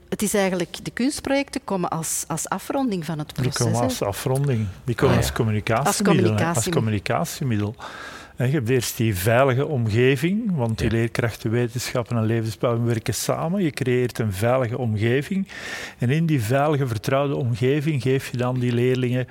het 0.10 0.22
is 0.22 0.34
eigenlijk, 0.34 0.86
de 0.86 0.92
kunstprojecten 0.92 1.62
komen 1.64 1.90
als, 1.90 2.24
als 2.28 2.50
afronding 2.50 3.06
van 3.06 3.20
het 3.20 3.34
proces. 3.34 3.56
Die 3.56 3.66
komen 3.66 3.82
als 3.82 4.02
afronding, 4.02 4.68
die 4.84 4.96
komen 4.96 5.16
ah, 5.16 5.22
als, 5.22 5.32
communicatiemiddel, 5.32 6.46
als 6.46 6.70
communicatiemiddel. 6.70 7.76
Je 8.38 8.44
hebt 8.44 8.70
eerst 8.70 8.98
die 8.98 9.16
veilige 9.16 9.66
omgeving, 9.66 10.56
want 10.56 10.78
die 10.78 10.92
leerkrachten, 10.92 11.52
wetenschappen 11.52 12.18
en 12.18 12.26
levensbouw 12.26 12.84
werken 12.84 13.14
samen. 13.14 13.64
Je 13.64 13.72
creëert 13.72 14.20
een 14.20 14.34
veilige 14.34 14.78
omgeving. 14.78 15.48
En 15.98 16.10
in 16.10 16.26
die 16.26 16.42
veilige, 16.42 16.88
vertrouwde 16.88 17.36
omgeving 17.36 18.02
geef 18.02 18.32
je 18.32 18.38
dan 18.38 18.60
die 18.60 18.72
leerlingen 18.72 19.28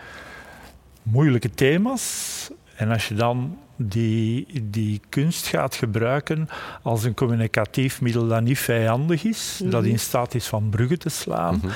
moeilijke 1.03 1.51
thema's. 1.51 2.51
En 2.77 2.91
als 2.91 3.09
je 3.09 3.15
dan 3.15 3.59
die, 3.77 4.47
die 4.63 5.01
kunst 5.09 5.47
gaat 5.47 5.75
gebruiken 5.75 6.49
als 6.83 7.05
een 7.05 7.15
communicatief 7.15 8.01
middel 8.01 8.29
dat 8.29 8.43
niet 8.43 8.59
vijandig 8.59 9.25
is, 9.25 9.61
dat 9.65 9.81
mhm. 9.83 9.91
in 9.91 9.99
staat 9.99 10.35
is 10.35 10.47
van 10.47 10.71
bruggen 10.71 10.99
te 10.99 11.09
slaan, 11.09 11.57
mhm. 11.57 11.73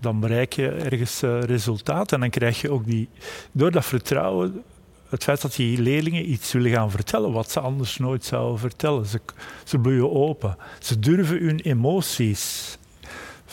dan 0.00 0.20
bereik 0.20 0.52
je 0.52 0.68
ergens 0.68 1.22
uh, 1.22 1.42
resultaat. 1.42 2.12
En 2.12 2.20
dan 2.20 2.30
krijg 2.30 2.60
je 2.60 2.70
ook 2.70 2.86
die, 2.86 3.08
door 3.52 3.70
dat 3.70 3.84
vertrouwen, 3.84 4.62
het 5.08 5.24
feit 5.24 5.42
dat 5.42 5.54
die 5.54 5.80
leerlingen 5.80 6.30
iets 6.30 6.52
willen 6.52 6.70
gaan 6.70 6.90
vertellen 6.90 7.32
wat 7.32 7.50
ze 7.50 7.60
anders 7.60 7.98
nooit 7.98 8.24
zouden 8.24 8.58
vertellen. 8.58 9.06
Ze, 9.06 9.20
ze 9.64 9.78
bloeien 9.78 10.12
open. 10.12 10.56
Ze 10.78 10.98
durven 10.98 11.38
hun 11.38 11.60
emoties 11.60 12.76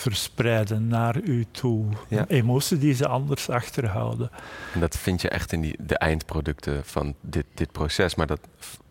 verspreiden 0.02 0.88
naar 0.88 1.20
u 1.20 1.46
toe. 1.52 1.86
Emoties 2.28 2.80
die 2.80 2.94
ze 2.94 3.08
anders 3.08 3.50
achterhouden. 3.50 4.32
En 4.74 4.80
dat 4.80 4.98
vind 4.98 5.22
je 5.22 5.30
echt 5.30 5.52
in 5.52 5.62
die, 5.62 5.76
de 5.80 5.98
eindproducten 5.98 6.86
van 6.86 7.16
dit, 7.22 7.46
dit 7.54 7.72
proces. 7.72 8.16
Maar 8.16 8.28
dat, 8.28 8.40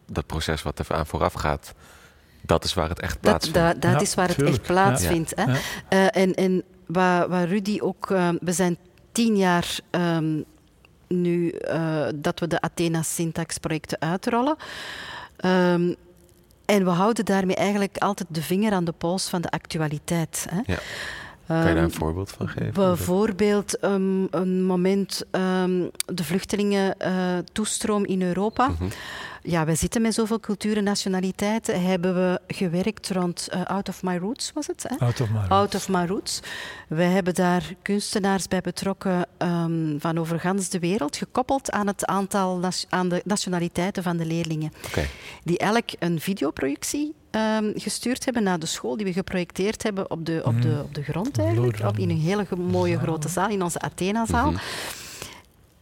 dat 0.07 0.27
proces 0.27 0.63
wat 0.63 0.79
er 0.79 0.87
aan 0.89 1.07
vooraf 1.07 1.33
gaat, 1.33 1.75
dat 2.43 2.65
is 2.65 2.75
waar 2.75 2.89
het 2.89 3.01
echt 3.01 3.21
plaatsvindt. 3.21 3.59
Dat, 3.59 3.83
dat, 3.83 3.93
dat 3.93 4.03
is 4.03 4.15
waar 4.15 4.29
het 4.29 4.43
echt 4.43 4.63
plaatsvindt. 4.63 5.33
Hè? 5.37 5.45
Uh, 5.47 6.23
en 6.23 6.35
en 6.35 6.63
waar, 6.87 7.29
waar 7.29 7.49
Rudy 7.49 7.79
ook... 7.81 8.11
Uh, 8.11 8.29
we 8.41 8.53
zijn 8.53 8.77
tien 9.13 9.37
jaar... 9.37 9.79
Um, 9.91 10.45
nu 11.09 11.55
uh, 11.61 12.07
dat 12.15 12.41
we 12.41 12.47
de 12.47 12.61
Athena 12.61 13.03
Syntax 13.03 13.59
projecten 13.59 14.01
uitrollen. 14.01 14.57
Um, 15.45 15.97
en 16.71 16.85
we 16.85 16.91
houden 16.91 17.25
daarmee 17.25 17.57
eigenlijk 17.57 17.99
altijd 17.99 18.29
de 18.33 18.43
vinger 18.43 18.73
aan 18.73 18.85
de 18.85 18.93
pols 18.93 19.29
van 19.29 19.41
de 19.41 19.51
actualiteit. 19.51 20.47
Hè. 20.51 20.61
Ja. 20.73 20.79
Kan 21.59 21.69
je 21.69 21.75
daar 21.75 21.85
een 21.85 21.91
ehm, 21.91 21.99
voorbeeld 21.99 22.31
van 22.31 22.49
geven? 22.49 22.73
Bijvoorbeeld 22.73 23.85
um, 23.85 24.27
een 24.31 24.65
moment 24.65 25.23
um, 25.31 25.91
de 26.07 26.25
vluchtelingen-toestroom 26.25 28.03
uh, 28.05 28.11
in 28.11 28.23
Europa. 28.23 28.69
Mm 28.69 28.77
-hmm. 28.79 28.89
Ja, 29.43 29.65
wij 29.65 29.75
zitten 29.75 30.03
met 30.03 30.15
zoveel 30.15 30.41
culturen 30.41 30.79
en 30.79 30.85
nationaliteiten. 30.85 31.85
Hebben 31.85 32.15
we 32.15 32.41
gewerkt 32.47 33.11
rond 33.11 33.49
uh, 33.55 33.65
Out 33.65 33.89
of 33.89 34.03
My 34.03 34.17
Roots, 34.17 34.53
was 34.55 34.67
het? 34.67 34.85
Hè? 34.89 34.97
Out 34.97 35.21
of 35.21 35.29
My 35.29 35.37
Roots. 35.37 35.51
Out 35.51 35.75
of 35.75 35.89
My 35.89 36.07
Roots. 36.07 36.41
We 36.89 37.03
hebben 37.03 37.35
daar 37.35 37.75
kunstenaars 37.83 38.49
bij 38.49 38.61
betrokken 38.61 39.27
um, 39.39 39.97
van 40.01 40.19
over 40.19 40.41
gans 40.41 40.69
de 40.69 40.79
wereld, 40.79 41.17
gekoppeld 41.17 41.71
aan 41.71 41.87
het 41.87 42.07
aantal 42.07 42.63
aan 42.89 43.09
de 43.09 43.23
nationaliteiten 43.25 44.03
van 44.03 44.17
de 44.17 44.27
leerlingen. 44.27 44.73
Okay. 44.87 45.09
Die 45.45 45.59
elk 45.59 45.89
een 45.99 46.21
videoprojectie 46.21 47.15
um, 47.31 47.73
gestuurd 47.75 48.25
hebben 48.25 48.43
naar 48.43 48.59
de 48.59 48.67
school, 48.67 48.97
die 48.97 49.07
we 49.07 49.13
geprojecteerd 49.13 49.83
hebben 49.83 50.11
op 50.11 50.27
de, 50.27 50.43
op 50.45 50.63
de, 50.63 50.69
mhm. 50.69 50.81
op 50.81 50.95
de 50.95 51.03
grond 51.03 51.39
eigenlijk, 51.39 51.81
op, 51.85 51.99
in 51.99 52.11
een 52.11 52.21
hele 52.21 52.47
mooie 52.57 52.99
grote 52.99 53.29
zaal, 53.29 53.49
in 53.49 53.63
onze 53.63 53.81
Athena-zaal. 53.81 54.51
Mm 54.51 54.57
-hmm 54.57 55.00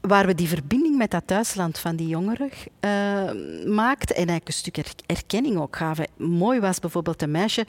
waar 0.09 0.27
we 0.27 0.35
die 0.35 0.49
verbinding 0.49 0.97
met 0.97 1.11
dat 1.11 1.23
thuisland 1.27 1.79
van 1.79 1.97
die 1.97 2.09
jongeren 2.09 2.51
uh, 2.81 2.91
maakten 3.75 4.17
en 4.17 4.29
eigenlijk 4.29 4.49
een 4.49 4.53
stuk 4.53 4.77
erkenning 5.07 5.59
ook 5.59 5.77
gaven. 5.77 6.07
Mooi 6.17 6.61
was 6.61 6.79
bijvoorbeeld 6.79 7.23
een 7.23 7.31
meisje 7.31 7.67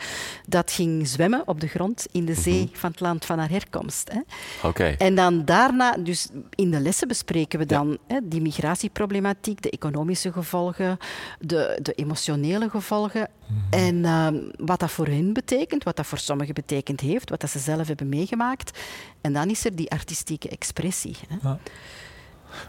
dat 0.48 0.72
ging 0.72 1.08
zwemmen 1.08 1.42
op 1.46 1.62
de 1.62 1.68
grond 1.68 2.08
in 2.12 2.26
de 2.26 2.34
zee 2.34 2.64
mhm. 2.64 2.76
van 2.76 2.92
het 2.92 3.00
land 3.00 3.26
van 3.26 3.40
haar 3.40 3.50
herkomst. 3.50 4.12
Hè. 4.12 4.20
Okay. 4.68 4.96
En 4.96 5.16
dan 5.16 5.46
daarna, 5.46 5.98
dus 5.98 6.28
in 6.56 6.72
de 6.72 6.80
lessen 6.80 7.08
bespreken 7.08 7.60
we 7.60 7.66
dan 7.66 7.98
hè, 8.08 8.20
die 8.24 8.42
migratieproblematiek, 8.42 9.62
de 9.62 9.70
economische 9.70 10.32
gevolgen, 10.32 10.98
de, 11.40 11.80
de 11.82 11.94
emotionele 11.94 12.70
gevolgen 12.70 13.30
mhm. 13.48 13.84
en 13.84 13.96
uh, 13.96 14.28
wat 14.58 14.80
dat 14.80 14.92
voor 14.92 15.08
hen 15.08 15.34
betekent, 15.34 15.84
wat 15.84 15.96
dat 15.96 16.06
voor 16.06 16.18
sommigen 16.18 16.54
betekend 16.54 17.00
heeft, 17.00 17.30
wat 17.30 17.42
dat 17.42 17.50
ze 17.50 17.60
zelf 17.60 17.88
hebben 17.88 18.10
meegemaakt. 18.10 18.80
En 19.22 19.34
dan 19.34 19.50
is 19.50 19.66
er 19.66 19.76
die 19.76 19.92
artistieke 19.92 20.50
expressie. 20.50 21.16
Hè. 21.28 21.50
Ja. 21.50 21.60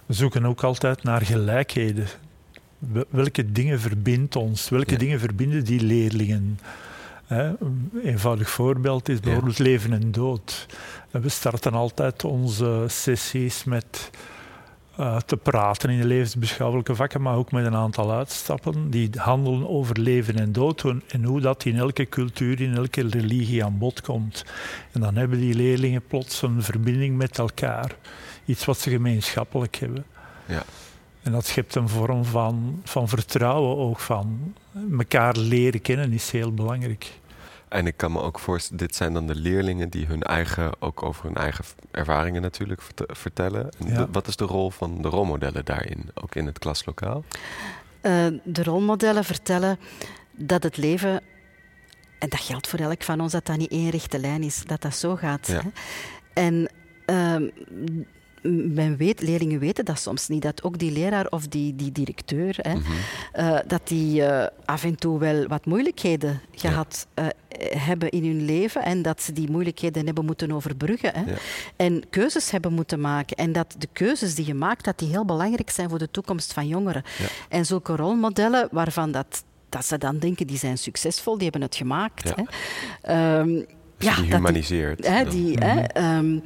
We 0.06 0.14
zoeken 0.14 0.46
ook 0.46 0.64
altijd 0.64 1.02
naar 1.02 1.20
gelijkheden. 1.20 2.06
Welke 3.08 3.52
dingen 3.52 3.80
verbindt 3.80 4.36
ons? 4.36 4.68
Welke 4.68 4.96
dingen 4.96 5.20
verbinden 5.20 5.64
die 5.64 5.80
leerlingen? 5.80 6.58
Een 7.28 7.90
eenvoudig 8.04 8.50
voorbeeld 8.50 9.08
is 9.08 9.20
bijvoorbeeld 9.20 9.58
leven 9.58 9.92
en 9.92 10.12
dood. 10.12 10.66
We 11.10 11.28
starten 11.28 11.72
altijd 11.72 12.24
onze 12.24 12.84
sessies 12.88 13.64
met 13.64 14.10
uh, 15.00 15.16
te 15.16 15.36
praten 15.36 15.90
in 15.90 16.00
de 16.00 16.06
levensbeschouwelijke 16.06 16.94
vakken, 16.94 17.22
maar 17.22 17.36
ook 17.36 17.52
met 17.52 17.66
een 17.66 17.74
aantal 17.74 18.12
uitstappen 18.12 18.90
die 18.90 19.10
handelen 19.16 19.68
over 19.68 20.00
leven 20.00 20.38
en 20.38 20.52
dood 20.52 20.84
en 21.08 21.24
hoe 21.24 21.40
dat 21.40 21.64
in 21.64 21.76
elke 21.76 22.08
cultuur, 22.08 22.60
in 22.60 22.76
elke 22.76 23.08
religie 23.08 23.64
aan 23.64 23.78
bod 23.78 24.00
komt. 24.00 24.44
En 24.92 25.00
dan 25.00 25.16
hebben 25.16 25.38
die 25.38 25.54
leerlingen 25.54 26.02
plots 26.06 26.42
een 26.42 26.62
verbinding 26.62 27.16
met 27.16 27.38
elkaar 27.38 27.96
iets 28.50 28.64
wat 28.64 28.78
ze 28.78 28.90
gemeenschappelijk 28.90 29.76
hebben. 29.76 30.04
Ja. 30.46 30.62
En 31.22 31.32
dat 31.32 31.46
schept 31.46 31.74
een 31.74 31.88
vorm 31.88 32.24
van, 32.24 32.80
van 32.84 33.08
vertrouwen 33.08 33.76
ook, 33.76 33.98
van 33.98 34.54
elkaar 34.98 35.36
leren 35.36 35.80
kennen 35.80 36.12
is 36.12 36.30
heel 36.30 36.54
belangrijk. 36.54 37.18
En 37.68 37.86
ik 37.86 37.96
kan 37.96 38.12
me 38.12 38.20
ook 38.20 38.38
voorstellen, 38.38 38.78
dit 38.78 38.94
zijn 38.94 39.12
dan 39.12 39.26
de 39.26 39.34
leerlingen 39.34 39.88
die 39.88 40.06
hun 40.06 40.22
eigen, 40.22 40.72
ook 40.78 41.02
over 41.02 41.24
hun 41.24 41.36
eigen 41.36 41.64
ervaringen 41.90 42.42
natuurlijk 42.42 42.82
vertellen. 42.96 43.68
Ja. 43.86 44.08
wat 44.10 44.26
is 44.26 44.36
de 44.36 44.44
rol 44.44 44.70
van 44.70 45.02
de 45.02 45.08
rolmodellen 45.08 45.64
daarin, 45.64 46.10
ook 46.14 46.34
in 46.34 46.46
het 46.46 46.58
klaslokaal? 46.58 47.24
Uh, 48.02 48.26
de 48.44 48.62
rolmodellen 48.62 49.24
vertellen 49.24 49.78
dat 50.30 50.62
het 50.62 50.76
leven, 50.76 51.20
en 52.18 52.28
dat 52.28 52.40
geldt 52.40 52.68
voor 52.68 52.78
elk 52.78 53.02
van 53.02 53.20
ons, 53.20 53.32
dat 53.32 53.46
dat 53.46 53.56
niet 53.56 53.70
één 53.70 53.90
rechte 53.90 54.18
lijn 54.18 54.42
is, 54.42 54.64
dat 54.64 54.82
dat 54.82 54.94
zo 54.94 55.16
gaat. 55.16 55.46
Ja. 55.46 55.62
Hè? 55.62 55.68
En 56.32 56.70
uh, 57.06 57.50
men 58.42 58.96
weet, 58.96 59.20
leerlingen 59.22 59.58
weten 59.58 59.84
dat 59.84 59.98
soms 59.98 60.28
niet, 60.28 60.42
dat 60.42 60.62
ook 60.62 60.78
die 60.78 60.92
leraar 60.92 61.26
of 61.26 61.48
die, 61.48 61.76
die 61.76 61.92
directeur, 61.92 62.56
hè, 62.56 62.74
mm 62.74 62.82
-hmm. 62.82 63.44
uh, 63.44 63.58
dat 63.66 63.80
die 63.84 64.20
uh, 64.20 64.46
af 64.64 64.84
en 64.84 64.94
toe 64.94 65.18
wel 65.18 65.46
wat 65.46 65.66
moeilijkheden 65.66 66.40
gehad 66.54 67.06
ja. 67.14 67.22
uh, 67.22 67.28
hebben 67.80 68.10
in 68.10 68.24
hun 68.24 68.44
leven 68.44 68.82
en 68.84 69.02
dat 69.02 69.22
ze 69.22 69.32
die 69.32 69.50
moeilijkheden 69.50 70.06
hebben 70.06 70.24
moeten 70.24 70.52
overbruggen. 70.52 71.14
Hè, 71.14 71.20
ja. 71.20 71.36
En 71.76 72.02
keuzes 72.10 72.50
hebben 72.50 72.72
moeten 72.72 73.00
maken. 73.00 73.36
En 73.36 73.52
dat 73.52 73.74
de 73.78 73.88
keuzes 73.92 74.34
die 74.34 74.46
je 74.46 74.54
maakt, 74.54 74.84
dat 74.84 74.98
die 74.98 75.08
heel 75.08 75.24
belangrijk 75.24 75.70
zijn 75.70 75.88
voor 75.88 75.98
de 75.98 76.10
toekomst 76.10 76.52
van 76.52 76.66
jongeren. 76.66 77.02
Ja. 77.18 77.26
En 77.48 77.66
zulke 77.66 77.96
rolmodellen 77.96 78.68
waarvan 78.70 79.12
dat, 79.12 79.44
dat 79.68 79.84
ze 79.84 79.98
dan 79.98 80.18
denken, 80.18 80.46
die 80.46 80.58
zijn 80.58 80.78
succesvol, 80.78 81.34
die 81.34 81.42
hebben 81.42 81.62
het 81.62 81.76
gemaakt. 81.76 82.32
Hè. 82.34 83.38
Um, 83.38 83.66
ja. 83.98 84.14
Die, 84.14 85.10
hè, 85.10 85.24
die, 85.30 85.56
mm 85.56 85.62
-hmm. 85.62 85.86
hè, 85.92 86.16
um, 86.18 86.42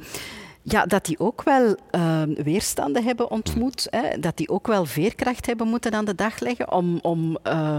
ja, 0.67 0.85
dat 0.85 1.05
die 1.05 1.19
ook 1.19 1.43
wel 1.43 1.75
ehm, 1.89 2.33
weerstanden 2.33 3.03
hebben 3.03 3.31
ontmoet. 3.31 3.87
Hè, 3.89 4.19
dat 4.19 4.37
die 4.37 4.49
ook 4.49 4.67
wel 4.67 4.85
veerkracht 4.85 5.45
hebben 5.45 5.67
moeten 5.67 5.93
aan 5.93 6.05
de 6.05 6.15
dag 6.15 6.39
leggen 6.39 6.71
om, 6.71 6.99
om 7.01 7.37
uh, 7.47 7.77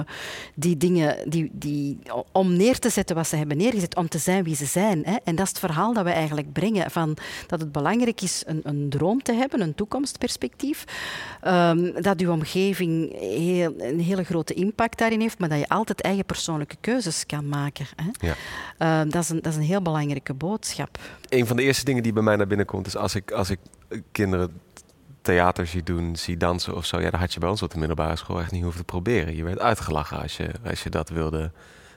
die 0.54 0.76
dingen, 0.76 1.30
die, 1.30 1.50
die, 1.52 1.98
om 2.32 2.56
neer 2.56 2.78
te 2.78 2.88
zetten 2.88 3.16
wat 3.16 3.26
ze 3.26 3.36
hebben 3.36 3.56
neergezet, 3.56 3.96
om 3.96 4.08
te 4.08 4.18
zijn 4.18 4.44
wie 4.44 4.56
ze 4.56 4.64
zijn. 4.64 5.02
Hè. 5.04 5.16
En 5.24 5.34
dat 5.34 5.44
is 5.44 5.50
het 5.50 5.58
verhaal 5.58 5.92
dat 5.92 6.04
we 6.04 6.10
eigenlijk 6.10 6.52
brengen, 6.52 6.90
van 6.90 7.16
dat 7.46 7.60
het 7.60 7.72
belangrijk 7.72 8.20
is 8.20 8.42
een, 8.46 8.60
een 8.62 8.88
droom 8.88 9.22
te 9.22 9.32
hebben, 9.32 9.60
een 9.60 9.74
toekomstperspectief, 9.74 10.84
um, 11.46 12.02
dat 12.02 12.20
uw 12.20 12.32
omgeving 12.32 13.18
heel, 13.18 13.74
een 13.78 14.00
hele 14.00 14.24
grote 14.24 14.54
impact 14.54 14.98
daarin 14.98 15.20
heeft, 15.20 15.38
maar 15.38 15.48
dat 15.48 15.58
je 15.58 15.68
altijd 15.68 16.00
eigen 16.00 16.24
persoonlijke 16.24 16.76
keuzes 16.80 17.26
kan 17.26 17.48
maken. 17.48 17.86
Hè. 17.96 18.28
Ja. 18.28 18.34
Uh, 18.78 19.10
dat, 19.10 19.22
is 19.22 19.28
een, 19.28 19.42
dat 19.42 19.52
is 19.52 19.58
een 19.58 19.64
heel 19.64 19.82
belangrijke 19.82 20.34
boodschap. 20.34 20.98
Een 21.28 21.46
van 21.46 21.56
de 21.56 21.62
eerste 21.62 21.84
dingen 21.84 22.02
die 22.02 22.12
bij 22.12 22.22
mij 22.22 22.36
naar 22.36 22.46
binnen 22.46 22.66
komt, 22.66 22.75
dus 22.84 22.96
als 22.96 23.14
ik, 23.14 23.30
als 23.30 23.50
ik 23.50 23.58
kinderen 24.12 24.60
theater 25.22 25.66
zie 25.66 25.82
doen, 25.82 26.16
zie 26.16 26.36
dansen 26.36 26.76
of 26.76 26.86
zo, 26.86 27.00
ja, 27.00 27.10
dan 27.10 27.20
had 27.20 27.32
je 27.32 27.40
bij 27.40 27.48
ons 27.48 27.62
op 27.62 27.70
de 27.70 27.78
middelbare 27.78 28.16
school 28.16 28.40
echt 28.40 28.50
niet 28.50 28.62
hoeven 28.62 28.80
te 28.80 28.86
proberen. 28.86 29.36
Je 29.36 29.44
werd 29.44 29.58
uitgelachen 29.58 30.20
als 30.20 30.36
je, 30.36 30.50
als 30.64 30.82
je 30.82 30.90
dat 30.90 31.08
wilde, 31.08 31.50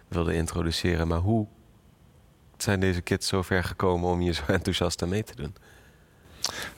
wilde 0.08 0.34
introduceren. 0.34 1.08
Maar 1.08 1.20
hoe 1.20 1.48
zijn 2.58 2.80
deze 2.80 3.02
kids 3.02 3.28
zo 3.28 3.42
ver 3.42 3.64
gekomen 3.64 4.10
om 4.10 4.22
je 4.22 4.34
zo 4.34 4.44
enthousiast 4.58 5.02
aan 5.02 5.10
mee 5.10 5.24
te 5.24 5.36
doen? 5.36 5.56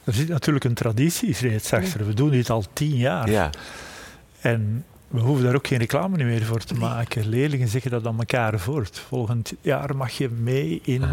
Er 0.03 0.13
zit 0.13 0.27
natuurlijk 0.27 0.65
een 0.65 0.73
traditie 0.73 1.37
reeds 1.39 1.73
achter. 1.73 2.05
We 2.05 2.13
doen 2.13 2.29
dit 2.29 2.49
al 2.49 2.63
tien 2.73 2.95
jaar. 2.95 3.29
Ja. 3.29 3.49
En 4.41 4.85
we 5.11 5.19
hoeven 5.19 5.45
daar 5.45 5.55
ook 5.55 5.67
geen 5.67 5.77
reclame 5.77 6.23
meer 6.23 6.43
voor 6.43 6.59
te 6.63 6.73
maken. 6.73 7.29
Leerlingen 7.29 7.67
zeggen 7.67 7.91
dat 7.91 8.07
aan 8.07 8.19
elkaar 8.19 8.59
voort. 8.59 8.99
Volgend 8.99 9.53
jaar 9.61 9.95
mag 9.95 10.11
je 10.11 10.29
mee 10.29 10.81
in 10.83 11.03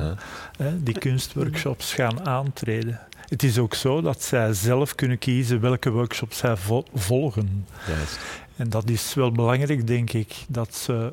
hè, 0.57 0.83
die 0.83 0.99
kunstworkshops 0.99 1.95
gaan 1.95 2.27
aantreden. 2.27 3.01
Het 3.29 3.43
is 3.43 3.59
ook 3.59 3.75
zo 3.75 4.01
dat 4.01 4.23
zij 4.23 4.53
zelf 4.53 4.95
kunnen 4.95 5.19
kiezen 5.19 5.61
welke 5.61 5.91
workshops 5.91 6.39
zij 6.39 6.57
volgen. 6.95 7.67
Juist. 7.87 8.19
En 8.57 8.71
dat 8.71 8.89
is 8.89 9.15
wel 9.15 9.33
belangrijk, 9.33 9.87
denk 9.87 10.13
ik, 10.13 10.35
dat 10.49 10.75
ze 10.75 11.13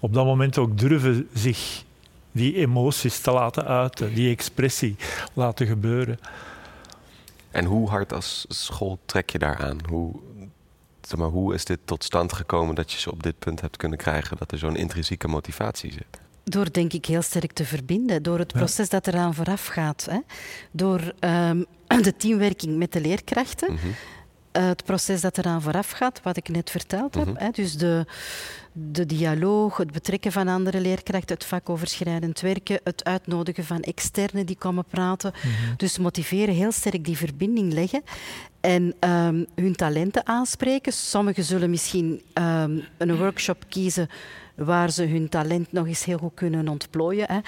op 0.00 0.14
dat 0.14 0.24
moment 0.24 0.58
ook 0.58 0.78
durven 0.78 1.28
zich 1.34 1.84
die 2.32 2.56
emoties 2.56 3.20
te 3.20 3.30
laten 3.30 3.64
uiten, 3.64 4.14
die 4.14 4.30
expressie 4.30 4.96
laten 5.32 5.66
gebeuren. 5.66 6.18
En 7.50 7.64
hoe 7.64 7.88
hard 7.88 8.12
als 8.12 8.44
school 8.48 8.98
trek 9.04 9.30
je 9.30 9.38
daaraan? 9.38 9.78
Hoe, 9.88 10.14
zeg 11.06 11.18
maar, 11.18 11.28
hoe 11.28 11.54
is 11.54 11.64
dit 11.64 11.78
tot 11.84 12.04
stand 12.04 12.32
gekomen 12.32 12.74
dat 12.74 12.92
je 12.92 12.98
ze 12.98 13.10
op 13.10 13.22
dit 13.22 13.38
punt 13.38 13.60
hebt 13.60 13.76
kunnen 13.76 13.98
krijgen 13.98 14.36
dat 14.36 14.52
er 14.52 14.58
zo'n 14.58 14.76
intrinsieke 14.76 15.28
motivatie 15.28 15.92
zit? 15.92 16.20
Door, 16.44 16.72
denk 16.72 16.92
ik, 16.92 17.06
heel 17.06 17.22
sterk 17.22 17.52
te 17.52 17.64
verbinden. 17.64 18.22
Door 18.22 18.38
het 18.38 18.52
proces 18.52 18.88
dat 18.88 19.06
eraan 19.06 19.34
vooraf 19.34 19.66
gaat. 19.66 20.06
Hè. 20.10 20.18
Door 20.70 21.00
um, 21.20 21.66
de 22.02 22.14
teamwerking 22.16 22.76
met 22.76 22.92
de 22.92 23.00
leerkrachten. 23.00 23.72
Mhm. 23.72 23.86
Het 24.62 24.84
proces 24.84 25.20
dat 25.20 25.38
eraan 25.38 25.62
vooraf 25.62 25.90
gaat, 25.90 26.20
wat 26.22 26.36
ik 26.36 26.48
net 26.48 26.70
verteld 26.70 27.14
heb. 27.14 27.26
Mhm. 27.26 27.36
Hè. 27.36 27.50
Dus 27.50 27.76
de, 27.76 28.06
de 28.72 29.06
dialoog, 29.06 29.76
het 29.76 29.92
betrekken 29.92 30.32
van 30.32 30.48
andere 30.48 30.80
leerkrachten, 30.80 31.34
het 31.34 31.44
vakoverschrijdend 31.44 32.40
werken, 32.40 32.80
het 32.84 33.04
uitnodigen 33.04 33.64
van 33.64 33.82
externen 33.82 34.46
die 34.46 34.56
komen 34.56 34.84
praten. 34.84 35.32
Mhm. 35.36 35.76
Dus 35.76 35.98
motiveren, 35.98 36.54
heel 36.54 36.72
sterk 36.72 37.04
die 37.04 37.16
verbinding 37.16 37.72
leggen 37.72 38.02
en 38.60 38.94
um, 39.10 39.46
hun 39.54 39.76
talenten 39.76 40.26
aanspreken. 40.26 40.92
Sommigen 40.92 41.44
zullen 41.44 41.70
misschien 41.70 42.22
um, 42.34 42.84
een 42.96 43.16
workshop 43.16 43.64
kiezen 43.68 44.08
waar 44.56 44.90
ze 44.90 45.04
hun 45.04 45.28
talent 45.28 45.72
nog 45.72 45.86
eens 45.86 46.04
heel 46.04 46.18
goed 46.18 46.34
kunnen 46.34 46.68
ontplooien. 46.68 47.26
Hè. 47.28 47.38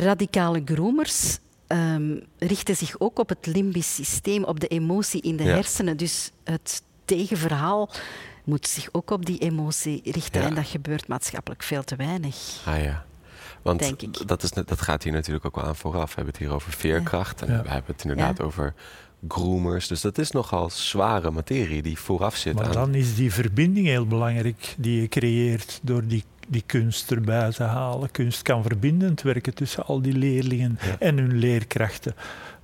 Radicale 0.00 0.62
groomers 0.64 1.38
um, 1.68 2.22
richten 2.38 2.76
zich 2.76 3.00
ook 3.00 3.18
op 3.18 3.28
het 3.28 3.46
limbisch 3.46 3.94
systeem, 3.94 4.44
op 4.44 4.60
de 4.60 4.66
emotie 4.66 5.20
in 5.20 5.36
de 5.36 5.42
hersenen. 5.42 5.96
Dus 5.96 6.30
het 6.44 6.82
tegenverhaal 7.04 7.90
moet 8.44 8.66
zich 8.66 8.88
ook 8.92 9.10
op 9.10 9.26
die 9.26 9.38
emotie 9.38 10.00
richten. 10.04 10.42
En 10.42 10.54
dat 10.54 10.66
gebeurt 10.66 11.08
maatschappelijk 11.08 11.62
veel 11.62 11.84
te 11.84 11.96
weinig. 11.96 12.62
Ah 12.64 12.82
ja. 12.82 13.04
Want 13.62 13.78
denk 13.80 14.02
ik. 14.02 14.28
Dat, 14.28 14.42
is, 14.42 14.50
dat 14.50 14.80
gaat 14.80 15.02
hier 15.02 15.12
natuurlijk 15.12 15.44
ook 15.44 15.56
wel 15.56 15.64
aan 15.64 15.76
vooraf. 15.76 16.08
We 16.08 16.14
hebben 16.14 16.34
het 16.34 16.42
hier 16.42 16.52
over 16.52 16.72
veerkracht. 16.72 17.42
En 17.42 17.46
we 17.46 17.68
hebben 17.68 17.92
het 17.92 18.02
inderdaad 18.02 18.40
over 18.40 18.74
groomers. 19.28 19.86
Dus 19.86 20.00
dat 20.00 20.18
is 20.18 20.30
nogal 20.30 20.70
zware 20.70 21.30
materie 21.30 21.82
die 21.82 21.98
vooraf 21.98 22.36
zit. 22.36 22.54
Maar 22.54 22.72
dan 22.72 22.94
is 22.94 23.14
die 23.14 23.32
verbinding 23.32 23.86
heel 23.86 24.06
belangrijk 24.06 24.74
die 24.78 25.00
je 25.00 25.08
creëert 25.08 25.80
door 25.82 26.06
die, 26.06 26.24
die 26.46 26.62
kunst 26.66 27.10
erbij 27.10 27.50
te 27.50 27.62
halen. 27.62 28.10
Kunst 28.10 28.42
kan 28.42 28.62
verbindend 28.62 29.22
werken 29.22 29.54
tussen 29.54 29.86
al 29.86 30.02
die 30.02 30.12
leerlingen 30.12 30.78
en 30.98 31.18
hun 31.18 31.38
leerkrachten. 31.38 32.14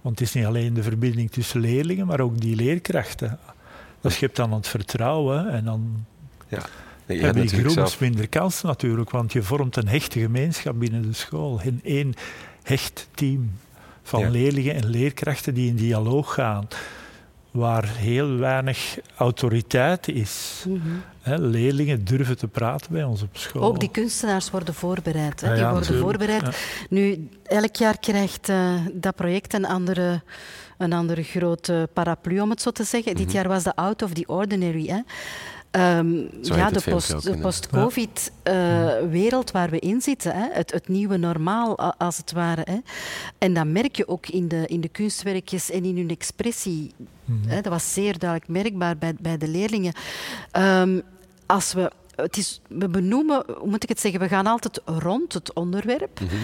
Want 0.00 0.18
het 0.18 0.28
is 0.28 0.34
niet 0.34 0.44
alleen 0.44 0.74
de 0.74 0.82
verbinding 0.82 1.30
tussen 1.30 1.60
leerlingen, 1.60 2.06
maar 2.06 2.20
ook 2.20 2.40
die 2.40 2.56
leerkrachten. 2.56 3.38
Dat 4.00 4.12
schept 4.12 4.36
dan 4.36 4.52
het 4.52 4.68
vertrouwen 4.68 5.48
en 5.48 5.64
dan 5.64 6.04
ja. 6.48 6.62
Nee, 7.06 7.20
hebben 7.20 7.46
die 7.46 7.60
groepen 7.60 7.90
minder 7.98 8.28
kans 8.28 8.62
natuurlijk, 8.62 9.10
want 9.10 9.32
je 9.32 9.42
vormt 9.42 9.76
een 9.76 9.88
hechte 9.88 10.20
gemeenschap 10.20 10.78
binnen 10.78 11.02
de 11.02 11.12
school. 11.12 11.60
In 11.62 11.80
één 11.84 12.14
hecht 12.62 13.08
team 13.14 13.52
van 14.02 14.30
leerlingen 14.30 14.74
en 14.74 14.86
leerkrachten 14.86 15.54
die 15.54 15.68
in 15.68 15.76
dialoog 15.76 16.34
gaan, 16.34 16.68
waar 17.52 17.88
heel 17.88 18.36
weinig 18.36 18.98
autoriteit 19.16 20.08
is. 20.08 20.64
Mhm. 20.68 21.40
leerlingen 21.50 22.04
durven 22.04 22.36
te 22.36 22.48
praten 22.48 22.92
bij 22.92 23.04
ons 23.04 23.22
op 23.22 23.36
school. 23.36 23.62
Ook 23.62 23.80
die 23.80 23.90
kunstenaars 23.90 24.50
worden 24.50 24.74
voorbereid. 24.74 25.40
Hè? 25.40 25.54
die 25.54 25.66
worden 25.66 25.98
voorbereid. 25.98 26.56
Nu, 26.88 27.28
elk 27.44 27.76
jaar 27.76 27.98
krijgt 27.98 28.48
uh, 28.48 28.74
dat 28.92 29.14
project 29.14 29.54
een 29.54 29.66
andere, 29.66 30.22
een 30.78 30.92
andere 30.92 31.22
grote 31.22 31.88
paraplu, 31.92 32.40
om 32.40 32.50
het 32.50 32.62
zo 32.62 32.70
te 32.70 32.84
zeggen. 32.84 33.14
Dit 33.14 33.26
mhm. 33.26 33.36
jaar 33.36 33.48
was 33.48 33.62
de 33.62 33.74
Out 33.74 34.02
of 34.02 34.12
the 34.12 34.24
Ordinary. 34.26 34.86
Hè? 34.86 35.00
Um, 35.76 36.28
ja, 36.42 36.70
de, 36.70 36.80
post, 36.80 37.40
post-COVID-wereld 37.40 39.48
uh, 39.48 39.52
waar 39.52 39.70
we 39.70 39.78
in 39.78 40.00
zitten, 40.00 40.34
hè? 40.34 40.48
Het, 40.52 40.72
het, 40.72 40.88
nieuwe 40.88 41.16
normaal 41.16 41.78
als 41.78 42.16
het 42.16 42.32
ware. 42.32 42.62
Hè? 42.64 42.78
En 43.38 43.54
dat 43.54 43.66
merk 43.66 43.96
je 43.96 44.08
ook 44.08 44.26
in 44.26 44.48
de, 44.48 44.66
in 44.66 44.80
de 44.80 44.88
kunstwerkjes 44.88 45.70
en 45.70 45.84
in 45.84 45.96
hun 45.96 46.10
expressie. 46.10 46.92
Mm 47.24 47.40
-hmm. 47.42 47.50
hè? 47.50 47.60
Dat 47.60 47.72
was 47.72 47.92
zeer 47.92 48.18
duidelijk 48.18 48.50
merkbaar 48.50 48.98
bij, 48.98 49.14
bij 49.20 49.38
de 49.38 49.48
leerlingen. 49.48 49.92
Um, 50.56 51.02
als 51.46 51.72
we, 51.72 51.90
het 52.14 52.36
is, 52.36 52.60
we 52.68 52.88
benoemen, 52.88 53.44
hoe 53.58 53.68
moet 53.68 53.82
ik 53.82 53.88
het 53.88 54.00
zeggen, 54.00 54.20
we 54.20 54.28
gaan 54.28 54.46
altijd 54.46 54.80
rond 54.84 55.32
het 55.32 55.52
onderwerp. 55.52 56.20
Mm 56.20 56.28
-hmm. 56.28 56.38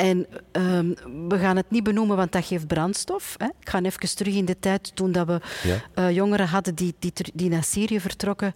En 0.00 0.26
um, 0.52 0.94
we 1.28 1.38
gaan 1.38 1.56
het 1.56 1.70
niet 1.70 1.82
benoemen, 1.82 2.16
want 2.16 2.32
dat 2.32 2.44
geeft 2.44 2.66
brandstof. 2.66 3.34
Hè. 3.38 3.46
Ik 3.46 3.68
ga 3.68 3.82
even 3.82 4.16
terug 4.16 4.34
in 4.34 4.44
de 4.44 4.58
tijd 4.58 4.96
toen 4.96 5.12
dat 5.12 5.26
we 5.26 5.40
ja. 5.62 5.82
uh, 5.94 6.14
jongeren 6.14 6.46
hadden 6.46 6.74
die, 6.74 6.94
die, 6.98 7.12
die 7.34 7.48
naar 7.48 7.64
Syrië 7.64 8.00
vertrokken 8.00 8.54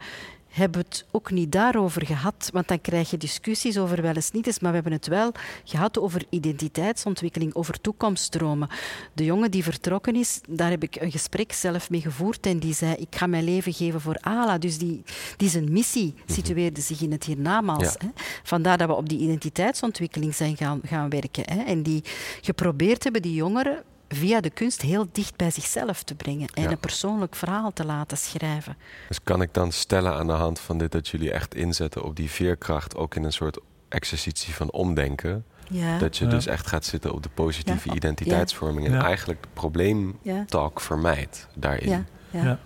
hebben 0.54 0.80
we 0.80 0.86
het 0.88 1.06
ook 1.10 1.30
niet 1.30 1.52
daarover 1.52 2.06
gehad, 2.06 2.50
want 2.52 2.68
dan 2.68 2.80
krijg 2.80 3.10
je 3.10 3.16
discussies 3.16 3.78
over 3.78 4.02
wel 4.02 4.14
eens 4.14 4.30
niet 4.30 4.46
eens, 4.46 4.58
maar 4.58 4.70
we 4.70 4.74
hebben 4.74 4.92
het 4.92 5.06
wel 5.06 5.32
gehad 5.64 5.98
over 5.98 6.24
identiteitsontwikkeling, 6.28 7.54
over 7.54 7.80
toekomstdromen. 7.80 8.68
De 9.12 9.24
jongen 9.24 9.50
die 9.50 9.62
vertrokken 9.62 10.16
is, 10.16 10.40
daar 10.48 10.70
heb 10.70 10.82
ik 10.82 10.96
een 10.96 11.10
gesprek 11.10 11.52
zelf 11.52 11.90
mee 11.90 12.00
gevoerd 12.00 12.46
en 12.46 12.58
die 12.58 12.74
zei, 12.74 12.94
ik 12.94 13.16
ga 13.16 13.26
mijn 13.26 13.44
leven 13.44 13.72
geven 13.72 14.00
voor 14.00 14.18
Allah. 14.20 14.60
Dus 14.60 14.78
die, 14.78 15.02
die 15.36 15.48
zijn 15.48 15.72
missie 15.72 16.14
mhm. 16.16 16.32
situeerde 16.32 16.80
zich 16.80 17.00
in 17.00 17.12
het 17.12 17.24
hiernamaals. 17.24 17.94
Hè. 17.98 18.08
Vandaar 18.42 18.78
dat 18.78 18.88
we 18.88 18.94
op 18.94 19.08
die 19.08 19.18
identiteitsontwikkeling 19.18 20.34
zijn 20.34 20.56
gaan, 20.56 20.80
gaan 20.84 21.08
werken. 21.08 21.44
Hè. 21.46 21.62
En 21.62 21.82
die 21.82 22.04
geprobeerd 22.40 23.04
hebben 23.04 23.22
die 23.22 23.34
jongeren 23.34 23.82
via 24.14 24.40
de 24.40 24.50
kunst 24.50 24.80
heel 24.80 25.08
dicht 25.12 25.36
bij 25.36 25.50
zichzelf 25.50 26.02
te 26.02 26.14
brengen 26.14 26.48
en 26.48 26.70
een 26.70 26.78
persoonlijk 26.78 27.34
verhaal 27.34 27.72
te 27.72 27.84
laten 27.84 28.16
schrijven. 28.16 28.76
Dus 29.08 29.22
kan 29.22 29.42
ik 29.42 29.54
dan 29.54 29.72
stellen 29.72 30.14
aan 30.14 30.26
de 30.26 30.32
hand 30.32 30.60
van 30.60 30.78
dit 30.78 30.92
dat 30.92 31.08
jullie 31.08 31.32
echt 31.32 31.54
inzetten 31.54 32.04
op 32.04 32.16
die 32.16 32.30
veerkracht, 32.30 32.96
ook 32.96 33.14
in 33.14 33.24
een 33.24 33.32
soort 33.32 33.60
exercitie 33.88 34.54
van 34.54 34.70
omdenken? 34.70 35.44
Ja. 35.68 35.98
Dat 35.98 36.16
je 36.16 36.26
dus 36.26 36.46
echt 36.46 36.66
gaat 36.66 36.84
zitten 36.84 37.12
op 37.12 37.22
de 37.22 37.28
positieve 37.28 37.94
identiteitsvorming 37.94 38.86
en 38.86 39.00
eigenlijk 39.00 39.42
de 39.42 39.48
probleemtalk 39.52 40.80
vermijdt 40.80 41.48
daarin. 41.54 42.06
Ja. 42.30 42.58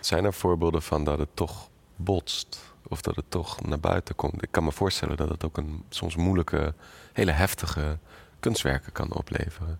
Zijn 0.00 0.24
er 0.24 0.32
voorbeelden 0.32 0.82
van 0.82 1.04
dat 1.04 1.18
het 1.18 1.28
toch 1.34 1.68
botst? 1.96 2.72
Of 2.88 3.00
dat 3.00 3.16
het 3.16 3.24
toch 3.28 3.60
naar 3.60 3.80
buiten 3.80 4.14
komt? 4.14 4.42
Ik 4.42 4.48
kan 4.50 4.64
me 4.64 4.72
voorstellen 4.72 5.16
dat 5.16 5.28
het 5.28 5.44
ook 5.44 5.56
een 5.56 5.84
soms 5.88 6.16
moeilijke, 6.16 6.74
hele 7.12 7.30
heftige 7.30 7.98
kunstwerken 8.40 8.92
kan 8.92 9.12
opleveren. 9.12 9.78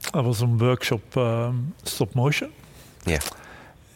Dat 0.00 0.24
was 0.24 0.40
een 0.40 0.58
workshop 0.58 1.16
uh, 1.16 1.48
stop 1.82 2.14
motion. 2.14 2.50
Ja. 3.02 3.18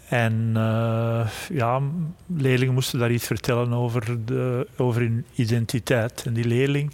En 0.09 0.53
uh, 0.57 1.29
ja, 1.49 1.81
leerlingen 2.27 2.75
moesten 2.75 2.99
daar 2.99 3.11
iets 3.11 3.27
vertellen 3.27 3.73
over, 3.73 4.25
de, 4.25 4.67
over 4.77 5.01
hun 5.01 5.27
identiteit. 5.35 6.23
En 6.27 6.33
die 6.33 6.45
leerling 6.45 6.93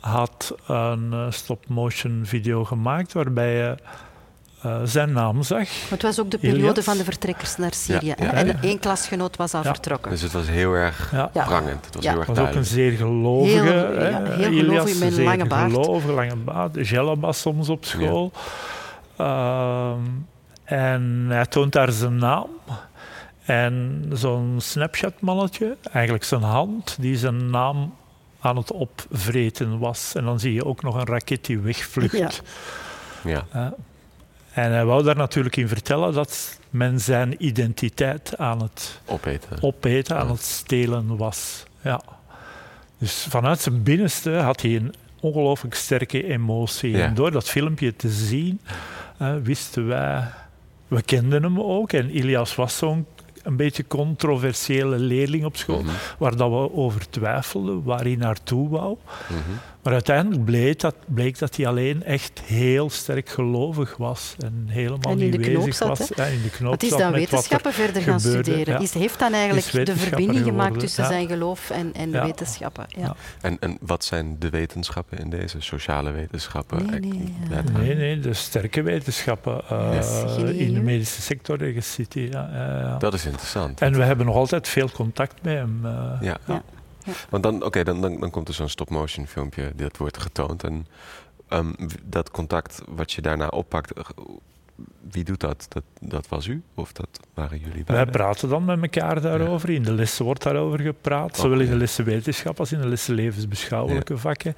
had 0.00 0.54
een 0.66 1.10
uh, 1.12 1.30
stop 1.30 1.68
motion 1.68 2.22
video 2.24 2.64
gemaakt 2.64 3.12
waarbij 3.12 3.56
je 3.56 3.76
uh, 4.64 4.80
zijn 4.84 5.12
naam 5.12 5.42
zag. 5.42 5.68
Het 5.88 6.02
was 6.02 6.20
ook 6.20 6.30
de 6.30 6.38
periode 6.38 6.82
van 6.82 6.96
de 6.96 7.04
vertrekkers 7.04 7.56
naar 7.56 7.74
Syrië. 7.74 8.06
Ja, 8.06 8.14
ja, 8.18 8.32
en 8.32 8.62
één 8.62 8.78
klasgenoot 8.78 9.36
was 9.36 9.54
al 9.54 9.62
vertrokken. 9.62 10.10
Dus 10.10 10.20
het 10.20 10.32
was 10.32 10.48
heel 10.48 10.72
erg 10.72 11.12
prangend. 11.32 11.84
Het 11.84 11.94
was 11.94 12.06
heel 12.06 12.18
erg 12.18 12.26
was 12.26 12.38
ook 12.38 12.54
een 12.54 12.64
zeer 12.64 12.92
gelovige. 12.92 13.54
Heel, 13.54 14.32
heel 14.32 14.58
gelovig 14.58 14.98
met 14.98 15.16
een 15.16 15.24
lange 15.24 15.46
baard. 15.46 15.72
gelovig, 15.72 16.10
lange 16.10 16.36
baard. 16.36 16.88
Jellaba 16.88 17.32
soms 17.32 17.68
op 17.68 17.84
school. 17.84 18.32
Ehm, 19.16 20.00
en 20.64 21.26
hij 21.28 21.46
toont 21.46 21.72
daar 21.72 21.92
zijn 21.92 22.16
naam. 22.16 22.48
En 23.44 24.04
zo'n 24.12 24.56
Snapchat-mannetje, 24.58 25.76
eigenlijk 25.92 26.24
zijn 26.24 26.42
hand, 26.42 26.96
die 27.00 27.16
zijn 27.16 27.50
naam 27.50 27.94
aan 28.40 28.56
het 28.56 28.72
opvreten 28.72 29.78
was. 29.78 30.14
En 30.14 30.24
dan 30.24 30.40
zie 30.40 30.52
je 30.52 30.64
ook 30.64 30.82
nog 30.82 30.94
een 30.94 31.06
raket 31.06 31.44
die 31.44 31.58
wegvlucht. 31.58 32.42
Ja. 33.24 33.44
Ja. 33.52 33.74
En 34.56 34.70
hij 34.72 34.84
wou 34.84 35.02
daar 35.02 35.16
natuurlijk 35.16 35.56
in 35.56 35.68
vertellen 35.68 36.12
dat 36.14 36.58
men 36.70 37.00
zijn 37.00 37.34
identiteit 37.38 38.36
aan 38.38 38.62
het 38.62 39.00
Opeten. 39.06 39.62
opeten, 39.62 40.16
aan 40.16 40.26
Ja. 40.26 40.32
het 40.32 40.42
stelen 40.42 41.16
was. 41.16 41.64
Ja. 41.82 42.00
Dus 42.98 43.26
vanuit 43.28 43.60
zijn 43.60 43.82
binnenste 43.82 44.30
had 44.30 44.62
hij 44.62 44.76
een 44.76 44.94
ongelooflijk 45.20 45.74
sterke 45.74 46.24
emotie. 46.24 46.90
Ja. 46.90 47.04
En 47.04 47.14
door 47.14 47.30
dat 47.30 47.48
filmpje 47.48 47.96
te 47.96 48.08
zien, 48.10 48.60
wisten 49.42 49.86
wij... 49.86 50.24
We 50.88 51.02
kenden 51.02 51.42
hem 51.42 51.60
ook. 51.60 51.92
En 51.92 52.16
Ilias 52.16 52.54
was 52.54 52.76
zo'n 52.76 53.06
een 53.42 53.56
beetje 53.56 53.86
controversiële 53.86 54.98
leerling 54.98 55.44
op 55.44 55.56
school, 55.56 55.82
Mhm. 55.82 55.92
waar 56.18 56.36
dat 56.36 56.50
we 56.50 56.72
over 56.74 57.10
twijfelden, 57.10 57.82
waar 57.82 58.00
hij 58.02 58.16
naartoe 58.16 58.68
wou. 58.68 58.96
Mhm. 59.28 59.40
Maar 59.86 59.94
uiteindelijk 59.94 60.44
bleek 60.44 60.80
dat, 60.80 60.94
bleek 61.06 61.38
dat 61.38 61.56
hij 61.56 61.66
alleen 61.66 62.04
echt 62.04 62.40
heel 62.44 62.90
sterk 62.90 63.28
gelovig 63.28 63.96
was 63.96 64.34
en 64.38 64.64
helemaal 64.68 65.12
En 65.12 65.18
in 65.20 65.30
niet 65.30 65.32
de 65.32 65.38
knoop 65.38 65.54
bezig 65.64 65.74
zat, 65.74 65.88
was. 65.98 66.10
in 66.10 66.42
de 66.42 66.50
knoop 66.50 66.70
Wat 66.70 66.82
is 66.82 66.90
dan 66.90 67.12
wetenschappen 67.12 67.72
verder 67.72 68.02
gaan 68.02 68.20
gebeurde, 68.20 68.42
studeren? 68.50 68.74
ja. 68.74 68.80
Is, 68.80 68.94
heeft 68.94 69.18
dan 69.18 69.32
eigenlijk 69.32 69.86
de 69.86 69.96
verbinding 69.96 70.44
gemaakt 70.44 70.78
tussen 70.78 71.02
ja. 71.02 71.08
zijn 71.08 71.26
geloof 71.28 71.70
en, 71.70 71.94
en 71.94 72.10
Ja. 72.10 72.24
wetenschappen? 72.24 72.84
Ja. 72.88 73.00
Ja. 73.00 73.16
En, 73.40 73.56
en 73.60 73.78
wat 73.80 74.04
zijn 74.04 74.36
de 74.38 74.50
wetenschappen 74.50 75.18
in 75.18 75.30
deze? 75.30 75.60
Sociale 75.60 76.10
wetenschappen? 76.10 76.86
Nee, 76.86 77.00
nee. 77.00 77.34
Nee, 77.72 77.94
nee, 77.94 78.20
de 78.20 78.32
sterke 78.32 78.82
wetenschappen 78.82 79.60
eh, 79.68 79.88
Yes. 79.94 80.36
in 80.52 80.74
de 80.74 80.80
medische 80.80 81.22
sector 81.22 81.64
ja, 81.66 82.50
ja. 82.52 82.96
Dat 82.98 83.14
is 83.14 83.24
interessant. 83.24 83.80
En 83.80 83.92
we 83.92 84.02
hebben 84.02 84.26
nog 84.26 84.34
altijd 84.34 84.68
veel 84.68 84.90
contact 84.90 85.42
met 85.42 85.54
hem. 85.54 85.80
eh. 85.84 86.12
Ja. 86.20 86.62
Ja. 87.06 87.12
Want 87.30 87.42
dan, 87.42 87.62
oké, 87.64 87.84
dan, 87.84 88.00
dan, 88.00 88.20
dan 88.20 88.30
komt 88.30 88.48
er 88.48 88.54
zo'n 88.54 88.68
stop-motion 88.68 89.26
filmpje, 89.26 89.72
dat 89.76 89.96
wordt 89.96 90.18
getoond. 90.22 90.64
En 90.64 90.86
ehm, 91.48 91.72
dat 92.04 92.30
contact 92.30 92.82
wat 92.88 93.12
je 93.12 93.22
daarna 93.22 93.46
oppakt, 93.48 93.92
eh, 93.92 94.04
wie 95.10 95.24
doet 95.24 95.40
dat? 95.40 95.66
dat? 95.68 95.82
Dat 96.00 96.28
was 96.28 96.46
u? 96.46 96.62
Of 96.74 96.92
dat 96.92 97.08
waren 97.34 97.58
jullie 97.58 97.72
Wij 97.74 97.84
beiden? 97.84 98.12
praten 98.12 98.48
dan 98.48 98.64
met 98.64 98.82
elkaar 98.82 99.20
daarover. 99.20 99.70
In 99.70 99.82
de 99.82 99.92
lessen 99.92 100.24
wordt 100.24 100.42
daarover 100.42 100.78
gepraat, 100.80 101.36
zowel 101.36 101.60
in 101.60 101.70
de 101.70 101.76
lessen 101.76 102.04
wetenschap 102.04 102.58
als 102.60 102.72
in 102.72 102.80
de 102.80 102.88
lessen 102.88 103.14
levensbeschouwelijke 103.14 104.18
vakken. 104.18 104.56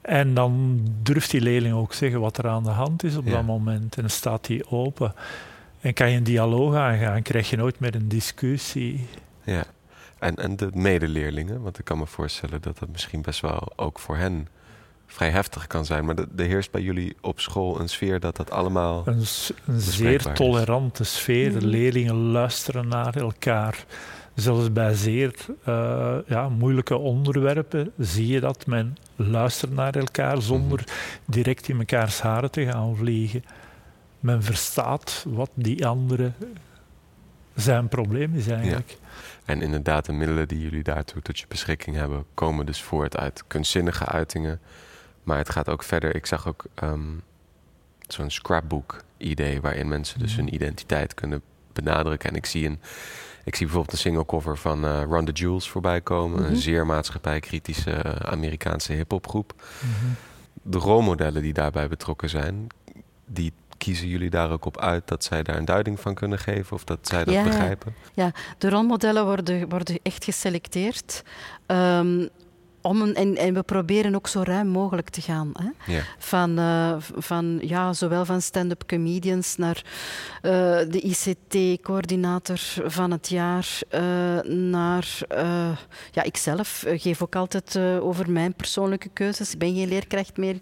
En 0.00 0.34
dan 0.34 0.80
durft 1.02 1.30
die 1.30 1.40
leerling 1.40 1.74
ook 1.74 1.92
zeggen 1.92 2.20
wat 2.20 2.38
er 2.38 2.48
aan 2.48 2.62
de 2.62 2.70
hand 2.70 3.04
is 3.04 3.16
op 3.16 3.24
Ja. 3.26 3.30
dat 3.32 3.44
moment. 3.44 3.94
En 3.96 4.00
dan 4.00 4.10
staat 4.10 4.46
die 4.46 4.70
open. 4.70 5.14
En 5.80 5.92
kan 5.94 6.10
je 6.10 6.16
een 6.16 6.24
dialoog 6.24 6.74
aangaan, 6.74 7.22
krijg 7.22 7.50
je 7.50 7.56
nooit 7.56 7.78
meer 7.80 7.94
een 7.94 8.08
discussie. 8.08 9.06
Ja. 9.44 9.64
En, 10.26 10.36
en 10.36 10.56
de 10.56 10.68
medeleerlingen, 10.74 11.62
want 11.62 11.78
ik 11.78 11.84
kan 11.84 11.98
me 11.98 12.06
voorstellen 12.06 12.60
dat 12.62 12.78
dat 12.78 12.88
misschien 12.88 13.22
best 13.22 13.40
wel 13.40 13.72
ook 13.76 13.98
voor 13.98 14.16
hen 14.16 14.48
vrij 15.06 15.30
heftig 15.30 15.66
kan 15.66 15.84
zijn. 15.84 16.04
Maar 16.04 16.14
de- 16.14 16.28
er 16.36 16.44
heerst 16.44 16.70
bij 16.70 16.80
jullie 16.82 17.16
op 17.20 17.40
school 17.40 17.80
een 17.80 17.88
sfeer 17.88 18.20
dat 18.20 18.36
dat 18.36 18.50
allemaal... 18.50 19.02
Een, 19.06 19.24
zeer 19.76 20.14
is. 20.14 20.26
tolerante 20.34 21.04
sfeer. 21.04 21.50
De 21.52 21.56
Mhm. 21.56 21.66
leerlingen 21.66 22.14
luisteren 22.14 22.88
naar 22.88 23.16
elkaar. 23.16 23.84
Zelfs 24.34 24.72
bij 24.72 24.94
zeer 24.94 25.34
eh, 25.64 26.16
ja, 26.26 26.48
moeilijke 26.48 26.96
onderwerpen 26.96 27.92
zie 27.98 28.26
je 28.26 28.40
dat 28.40 28.66
men 28.66 28.96
luistert 29.16 29.72
naar 29.72 29.94
elkaar 29.94 30.42
zonder 30.42 30.84
direct 31.24 31.68
in 31.68 31.76
mekaars 31.76 32.20
haren 32.20 32.50
te 32.50 32.64
gaan 32.66 32.96
vliegen. 32.96 33.44
Men 34.20 34.42
verstaat 34.42 35.24
wat 35.28 35.50
die 35.54 35.86
andere 35.86 36.32
zijn 37.54 37.88
probleem 37.88 38.34
is 38.34 38.48
eigenlijk. 38.48 38.96
En 39.46 39.62
inderdaad, 39.62 40.04
de 40.04 40.12
middelen 40.12 40.48
die 40.48 40.60
jullie 40.60 40.82
daartoe 40.82 41.22
tot 41.22 41.38
je 41.38 41.44
beschikking 41.48 41.96
hebben, 41.96 42.24
komen 42.34 42.66
dus 42.66 42.82
voort 42.82 43.16
uit 43.16 43.44
kunstzinnige 43.46 44.04
uitingen. 44.04 44.60
Maar 45.22 45.38
het 45.38 45.50
gaat 45.50 45.68
ook 45.68 45.82
verder. 45.82 46.14
Ik 46.14 46.26
zag 46.26 46.48
ook 46.48 46.64
ehm, 46.74 47.10
zo'n 48.08 48.30
scrapbook-idee 48.30 49.60
waarin 49.60 49.88
mensen 49.88 50.18
dus 50.18 50.32
Mhm. 50.32 50.40
hun 50.40 50.54
identiteit 50.54 51.14
kunnen 51.14 51.42
benadrukken. 51.72 52.30
En 52.30 52.36
ik 52.36 52.46
zie, 52.46 52.66
een, 52.66 52.80
ik 53.44 53.54
zie 53.56 53.64
bijvoorbeeld 53.66 53.92
een 53.92 53.98
singlecover 54.02 54.56
van 54.56 54.84
eh 54.84 55.02
Run 55.08 55.24
the 55.24 55.32
Jewels 55.32 55.70
voorbij 55.70 56.00
komen. 56.00 56.40
Mhm. 56.42 56.50
Een 56.50 56.56
zeer 56.56 56.86
maatschappijkritische 56.86 57.90
eh, 57.90 58.32
Amerikaanse 58.32 58.92
hip-hopgroep. 58.92 59.52
Mhm. 59.80 60.12
De 60.62 60.78
rolmodellen 60.78 61.42
die 61.42 61.52
daarbij 61.52 61.88
betrokken 61.88 62.28
zijn, 62.28 62.66
die 63.26 63.52
kiezen 63.78 64.08
jullie 64.08 64.30
daar 64.30 64.50
ook 64.50 64.64
op 64.64 64.80
uit 64.80 65.08
dat 65.08 65.24
zij 65.24 65.42
daar 65.42 65.56
een 65.56 65.64
duiding 65.64 66.00
van 66.00 66.14
kunnen 66.14 66.38
geven 66.38 66.76
of 66.76 66.84
dat 66.84 66.98
zij 67.02 67.24
dat 67.24 67.34
Ja. 67.34 67.42
begrijpen? 67.42 67.94
De 68.58 68.68
rolmodellen 68.68 69.24
worden, 69.24 69.68
worden 69.68 69.98
echt 70.02 70.24
geselecteerd. 70.24 71.22
Ehm, 71.66 72.26
om 72.86 73.00
een, 73.00 73.14
en, 73.14 73.36
en 73.36 73.54
we 73.54 73.62
proberen 73.62 74.14
ook 74.14 74.28
zo 74.28 74.42
ruim 74.44 74.66
mogelijk 74.68 75.08
te 75.08 75.20
gaan. 75.20 75.52
Hè? 75.52 75.92
Ja. 75.92 76.02
Van, 76.18 76.58
eh, 76.58 76.96
van, 76.98 77.58
ja, 77.60 77.92
zowel 77.92 78.24
van 78.24 78.40
stand-up 78.40 78.86
comedians 78.86 79.56
naar 79.56 79.84
eh, 80.42 80.50
de 80.88 81.00
ICT-coördinator 81.00 82.58
van 82.84 83.10
het 83.10 83.28
jaar, 83.28 83.78
eh, 83.88 84.02
naar 84.50 85.18
ja, 86.12 86.22
ikzelf 86.22 86.84
geef 86.88 87.22
ook 87.22 87.36
altijd 87.36 87.78
over 88.00 88.30
mijn 88.30 88.54
persoonlijke 88.54 89.08
keuzes. 89.12 89.52
Ik 89.52 89.58
ben 89.58 89.74
geen 89.74 89.88
leerkracht 89.88 90.36
meer. 90.36 90.58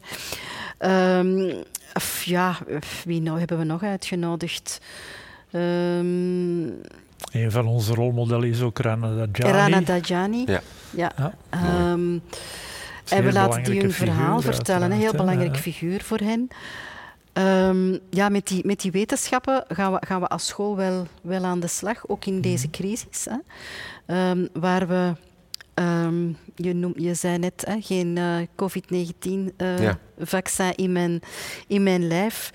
Um, 0.79 1.63
of, 1.95 2.23
ja, 2.25 2.57
wie 3.05 3.21
nou 3.21 3.39
hebben 3.39 3.59
we 3.59 3.65
nog 3.65 3.83
uitgenodigd? 3.83 4.81
Um, 5.53 6.81
een 7.33 7.51
van 7.51 7.67
onze 7.67 7.95
rolmodellen 7.95 8.49
is 8.49 8.61
ook 8.61 8.79
Rana 8.79 9.27
Dajani. 9.27 9.53
Rana 9.53 9.81
Dajani. 9.81 10.45
Ja. 10.47 10.61
ja. 10.91 11.13
ja. 11.17 11.33
Um, 11.93 12.23
en 13.09 13.25
we 13.25 13.33
laten 13.33 13.65
die 13.65 13.81
hun 13.81 13.93
verhaal 13.93 14.41
vertellen. 14.41 14.91
Een 14.91 14.99
heel 14.99 15.13
belangrijk 15.13 15.57
figuur 15.57 16.03
voor 16.03 16.19
hen. 16.19 16.49
Um, 17.33 17.99
ja, 18.11 18.29
met 18.29 18.47
die, 18.47 18.67
met 18.67 18.81
die 18.81 18.91
wetenschappen 18.91 19.65
gaan 19.69 19.93
we, 19.93 20.03
gaan 20.07 20.21
we 20.21 20.27
als 20.27 20.47
school 20.47 20.77
wel, 20.77 21.07
wel 21.23 21.45
aan 21.45 21.61
de 21.61 21.67
slag, 21.67 22.09
ook 22.09 22.25
in 22.25 22.41
deze 22.41 22.71
crisis. 22.71 23.27
Hè. 23.31 24.31
Um, 24.31 24.49
waar 24.53 24.89
we, 24.89 25.13
um, 25.75 26.37
je, 26.55 26.75
noem, 26.75 26.93
je 26.97 27.15
zei 27.15 27.39
net, 27.39 27.65
hè, 27.67 27.81
geen 27.81 28.17
uh, 28.17 28.37
COVID-19-vaccin 28.57 30.67
uh, 30.67 30.71
ja. 30.71 30.85
in, 30.85 30.93
mijn, 30.93 31.21
in 31.67 31.83
mijn 31.83 32.07
lijf. 32.07 32.51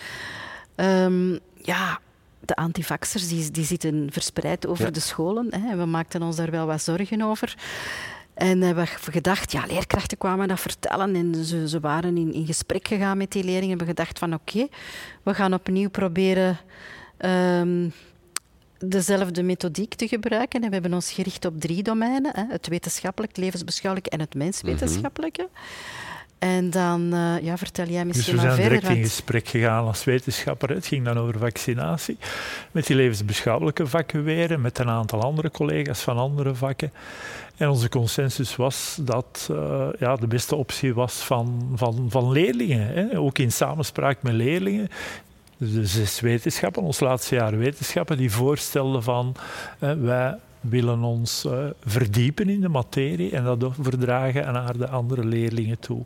ja, 1.56 2.00
de 2.40 2.56
antivaxers 2.56 3.28
die, 3.28 3.52
die 3.52 3.66
zitten 3.66 4.08
verspreid 4.12 4.68
over 4.68 4.86
ja. 4.86 4.92
de 4.92 5.00
scholen. 5.00 5.48
Hè, 5.50 5.70
en 5.70 5.78
we 5.78 5.86
maakten 5.86 6.22
ons 6.22 6.36
daar 6.36 6.52
wel 6.52 6.66
wat 6.66 6.82
zorgen 6.82 7.22
over. 7.22 7.56
En 8.40 8.62
hebben 8.62 8.84
we 8.84 9.12
gedacht, 9.12 9.52
ja, 9.52 9.64
leerkrachten 9.68 10.18
kwamen 10.18 10.48
dat 10.48 10.60
vertellen 10.60 11.16
en 11.16 11.46
ze, 11.46 11.70
ze 11.70 11.80
waren 11.80 12.18
in, 12.18 12.34
in 12.34 12.46
gesprek 12.46 12.88
gegaan 12.88 13.18
met 13.18 13.32
die 13.32 13.44
leerlingen. 13.44 13.78
We 13.78 13.84
hebben 13.84 13.96
gedacht 13.96 14.20
van 14.20 14.34
oké, 14.34 14.58
okay, 14.58 14.70
we 15.24 15.34
gaan 15.34 15.54
opnieuw 15.54 15.90
proberen 15.90 16.58
um, 17.26 17.94
dezelfde 18.86 19.44
methodiek 19.44 19.94
te 19.94 20.08
gebruiken. 20.08 20.62
En 20.62 20.68
we 20.68 20.74
hebben 20.74 20.94
ons 20.94 21.12
gericht 21.12 21.46
op 21.46 21.60
drie 21.60 21.84
domeinen. 21.84 22.32
Hè, 22.36 22.44
het 22.50 22.68
wetenschappelijk, 22.68 23.36
het 23.36 23.44
levensbeschouwelijke 23.44 24.10
en 24.10 24.20
het 24.20 24.36
menswetenschappelijke. 24.36 25.42
Mm 25.42 25.50
-hmm. 25.54 26.08
En 26.40 26.70
dan 26.70 27.14
uh, 27.14 27.42
ja, 27.42 27.58
vertel 27.58 27.86
jij 27.86 28.06
misschien 28.06 28.36
dus 28.36 28.44
we 28.44 28.50
zijn 28.50 28.70
direct 28.70 28.88
in 28.88 29.04
gesprek 29.04 29.48
gegaan 29.48 29.86
als 29.86 30.04
wetenschapper. 30.04 30.70
Het 30.70 30.88
ging 30.88 31.06
dan 31.06 31.18
over 31.18 31.40
vaccinatie. 31.40 32.18
Met 32.72 32.88
die 32.88 32.96
levensbeschouwelijke 32.96 33.88
vakken 33.88 34.24
weer 34.24 34.60
met 34.60 34.80
een 34.80 34.90
aantal 34.90 35.22
andere 35.22 35.52
collega's 35.52 36.02
van 36.02 36.18
andere 36.18 36.56
vakken. 36.56 36.92
En 37.58 37.70
onze 37.70 37.90
consensus 37.90 38.56
was 38.56 38.98
dat 39.02 39.48
uh, 39.52 39.88
ja, 40.00 40.16
de 40.16 40.28
beste 40.28 40.56
optie 40.56 40.94
was 40.94 41.14
van, 41.14 41.72
van, 41.76 42.06
van 42.10 42.32
leerlingen. 42.32 42.88
Hè? 42.88 43.20
Ook 43.20 43.38
in 43.38 43.52
samenspraak 43.52 44.22
met 44.22 44.34
leerlingen. 44.34 44.90
De 45.62 45.86
zes 45.86 46.20
wetenschappen, 46.20 46.84
ons 46.84 47.00
laatste 47.00 47.36
jaar 47.36 47.58
wetenschappen, 47.58 48.18
die 48.18 48.32
voorstelden 48.32 49.04
van 49.04 49.36
wij 49.80 50.36
willen 50.60 51.04
ons 51.04 51.48
verdiepen 51.86 52.50
in 52.50 52.62
de 52.62 52.70
materie 52.70 53.32
en 53.32 53.44
dat 53.44 53.64
overdragen 53.64 54.54
naar 54.54 54.78
de 54.78 54.90
andere 54.90 55.26
leerlingen 55.26 55.80
toe. 55.80 56.06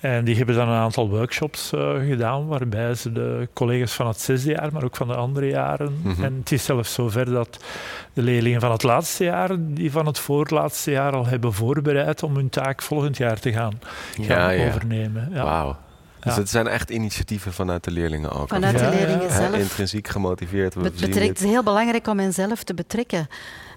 En 0.00 0.24
die 0.24 0.36
hebben 0.36 0.54
dan 0.54 0.68
een 0.68 0.78
aantal 0.78 1.08
workshops 1.08 1.72
uh, 1.72 1.94
gedaan, 2.08 2.46
waarbij 2.46 2.94
ze 2.94 3.12
de 3.12 3.48
collega's 3.52 3.92
van 3.92 4.06
het 4.06 4.20
zesde 4.20 4.50
jaar, 4.50 4.72
maar 4.72 4.84
ook 4.84 4.96
van 4.96 5.08
de 5.08 5.14
andere 5.14 5.46
jaren. 5.46 6.00
Mm 6.02 6.12
-hmm. 6.12 6.24
En 6.24 6.36
het 6.38 6.52
is 6.52 6.64
zelfs 6.64 6.92
zover 6.92 7.24
dat 7.24 7.64
de 8.12 8.22
leerlingen 8.22 8.60
van 8.60 8.70
het 8.70 8.82
laatste 8.82 9.24
jaar, 9.24 9.50
die 9.58 9.90
van 9.90 10.06
het 10.06 10.18
voorlaatste 10.18 10.90
jaar 10.90 11.12
al 11.12 11.26
hebben 11.26 11.52
voorbereid 11.52 12.22
om 12.22 12.36
hun 12.36 12.48
taak 12.48 12.82
volgend 12.82 13.16
jaar 13.16 13.40
te 13.40 13.52
gaan, 13.52 13.78
ja. 14.20 14.66
overnemen. 14.66 15.30
Ja. 15.32 15.44
Wauw. 15.44 15.76
Dus 16.20 16.34
ja. 16.34 16.40
het 16.40 16.50
zijn 16.50 16.66
echt 16.66 16.90
initiatieven 16.90 17.52
vanuit 17.52 17.84
de 17.84 17.90
leerlingen 17.90 18.30
ook. 18.30 18.48
Vanuit 18.48 18.78
de 18.78 18.88
leerlingen 18.88 19.32
zelf. 19.32 19.52
He, 19.52 19.58
intrinsiek 19.58 20.08
gemotiveerd. 20.08 20.74
Het, 20.74 20.82
betrekt, 20.82 21.28
het 21.28 21.40
is 21.40 21.50
heel 21.50 21.62
belangrijk 21.62 22.06
om 22.06 22.18
hen 22.18 22.32
zelf 22.32 22.62
te 22.62 22.74
betrekken. 22.74 23.28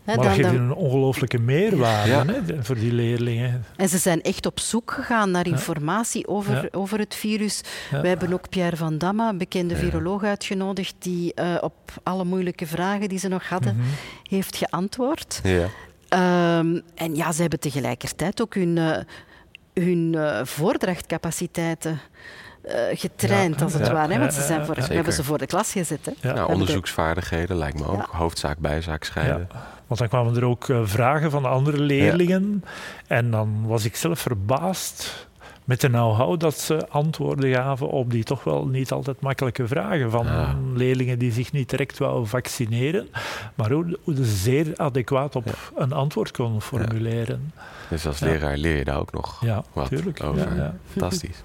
maar 0.03 0.15
dat 0.15 0.25
geeft 0.25 0.49
een 0.49 0.73
ongelooflijke 0.73 1.39
meerwaarde 1.39 2.11
hè, 2.11 2.63
voor 2.63 2.75
die 2.75 2.93
leerlingen. 2.93 3.65
En 3.75 3.89
ze 3.89 3.97
zijn 3.97 4.21
echt 4.21 4.45
op 4.45 4.59
zoek 4.59 4.91
gegaan 4.91 5.31
naar 5.31 5.47
informatie 5.47 6.27
over, 6.27 6.67
over 6.71 6.99
het 6.99 7.15
virus. 7.15 7.61
We 8.01 8.07
hebben 8.07 8.33
ook 8.33 8.49
Pierre 8.49 8.77
van 8.77 8.97
Damme, 8.97 9.29
een 9.29 9.37
bekende 9.37 9.75
viroloog, 9.75 10.23
uitgenodigd 10.23 10.95
die 10.99 11.31
uh, 11.35 11.55
op 11.61 11.73
alle 12.03 12.25
moeilijke 12.25 12.67
vragen 12.67 13.09
die 13.09 13.19
ze 13.19 13.27
nog 13.27 13.49
hadden, 13.49 13.75
mhm. 13.75 13.85
heeft 14.29 14.55
geantwoord. 14.55 15.41
Ja. 15.43 15.67
Um, 16.13 16.81
en 16.95 17.15
ja, 17.15 17.31
ze 17.31 17.41
hebben 17.41 17.59
tegelijkertijd 17.59 18.41
ook 18.41 18.53
hun, 18.53 18.77
uh, 18.77 18.97
hun 19.73 20.13
uh, 20.15 20.45
voordrachtcapaciteiten 20.45 21.99
uh, 22.65 22.73
getraind, 22.91 23.61
als 23.61 23.73
het 23.73 23.89
ware. 23.89 24.13
Hè? 24.13 24.19
Want 24.19 24.33
ze 24.33 24.41
zijn 24.41 24.65
voor, 24.65 24.75
we 24.75 24.93
hebben 24.93 25.13
ze 25.13 25.23
voor 25.23 25.37
de 25.37 25.45
klas 25.45 25.71
gezet. 25.71 26.05
Hè? 26.05 26.33
Nou, 26.33 26.51
onderzoeksvaardigheden 26.51 27.57
lijkt 27.57 27.79
me 27.79 27.87
ook. 27.87 28.05
Hoofdzaak, 28.11 28.57
bijzaak 28.57 29.03
scheiden. 29.03 29.47
Want 29.87 29.99
dan 29.99 30.09
kwamen 30.09 30.35
er 30.35 30.45
ook 30.45 30.67
vragen 30.83 31.31
van 31.31 31.45
andere 31.45 31.79
leerlingen. 31.79 32.63
En 33.07 33.31
dan 33.31 33.67
was 33.67 33.85
ik 33.85 33.95
zelf 33.95 34.19
verbaasd 34.19 35.27
met 35.69 35.81
de 35.81 35.87
know-how 35.87 36.39
dat 36.39 36.59
ze 36.59 36.87
antwoorden 36.87 37.53
gaven 37.53 37.89
op 37.89 38.11
die 38.11 38.23
toch 38.23 38.43
wel 38.43 38.67
niet 38.67 38.91
altijd 38.91 39.21
makkelijke 39.21 39.67
vragen 39.67 40.11
van 40.11 40.27
leerlingen 40.77 41.19
die 41.19 41.31
zich 41.31 41.51
niet 41.51 41.69
direct 41.69 41.97
wouden 41.97 42.27
vaccineren, 42.27 43.09
maar 43.55 43.71
hoe, 43.71 43.97
ze 44.05 44.25
zeer 44.25 44.73
adequaat 44.77 45.35
op 45.35 45.71
een 45.75 45.91
antwoord 45.91 46.31
konden 46.31 46.61
formuleren. 46.61 47.53
Dus 47.89 48.05
als 48.05 48.19
leraar 48.19 48.57
leer 48.57 48.77
je 48.77 48.83
daar 48.83 48.99
ook 48.99 49.11
nog 49.11 49.45
ja, 49.45 49.63
wat 49.73 49.87
tuurlijk. 49.87 50.23
over. 50.23 50.73
Fantastisch. 50.91 51.43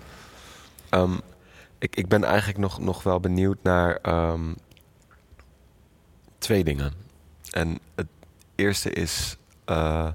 Ehm, 0.89 1.15
ik, 1.79 1.97
ik 1.97 2.09
ben 2.09 2.25
eigenlijk 2.25 2.59
nog, 2.59 2.81
nog 2.81 3.03
wel 3.03 3.21
benieuwd 3.21 3.59
naar 3.63 3.99
ehm, 4.03 4.55
twee 6.39 6.65
dingen. 6.65 6.93
En 7.51 7.79
het 7.95 8.09
eerste 8.55 8.91
is 8.91 9.37
uh, 9.71 10.09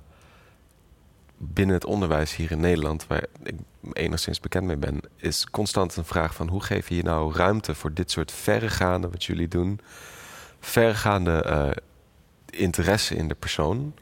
binnen 1.38 1.76
het 1.76 1.86
onderwijs 1.86 2.36
hier 2.36 2.52
in 2.52 2.60
Nederland, 2.60 3.08
waar 3.08 3.24
ik 3.44 3.56
enigszins 3.94 4.40
bekend 4.40 4.66
mee 4.66 4.78
ben, 4.78 5.02
is 5.16 5.46
constant 5.46 5.96
een 5.96 6.06
vraag 6.06 6.34
van 6.34 6.48
hoe 6.48 6.64
geef 6.64 6.90
je 6.90 6.96
je 6.96 7.04
nou 7.04 7.34
ruimte 7.34 7.76
voor 7.76 7.94
dit 7.94 8.12
soort 8.12 8.32
verregaande, 8.32 9.10
wat 9.10 9.24
jullie 9.24 9.48
doen, 9.48 9.80
verregaande 10.60 11.46
uh, 11.48 11.70
interesse 12.60 13.16
in 13.16 13.28
de 13.28 13.36
persoon, 13.36 13.94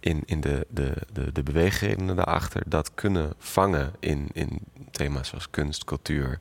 in, 0.00 0.22
in 0.26 0.40
de, 0.40 0.66
de, 0.68 0.92
de, 1.12 1.32
de 1.32 1.42
beweegredenen 1.42 2.16
daarachter, 2.16 2.62
dat 2.66 2.94
kunnen 2.94 3.32
vangen 3.38 3.92
in, 3.98 4.28
in 4.32 4.60
thema's 4.90 5.28
zoals 5.28 5.50
kunst, 5.50 5.84
cultuur, 5.84 6.40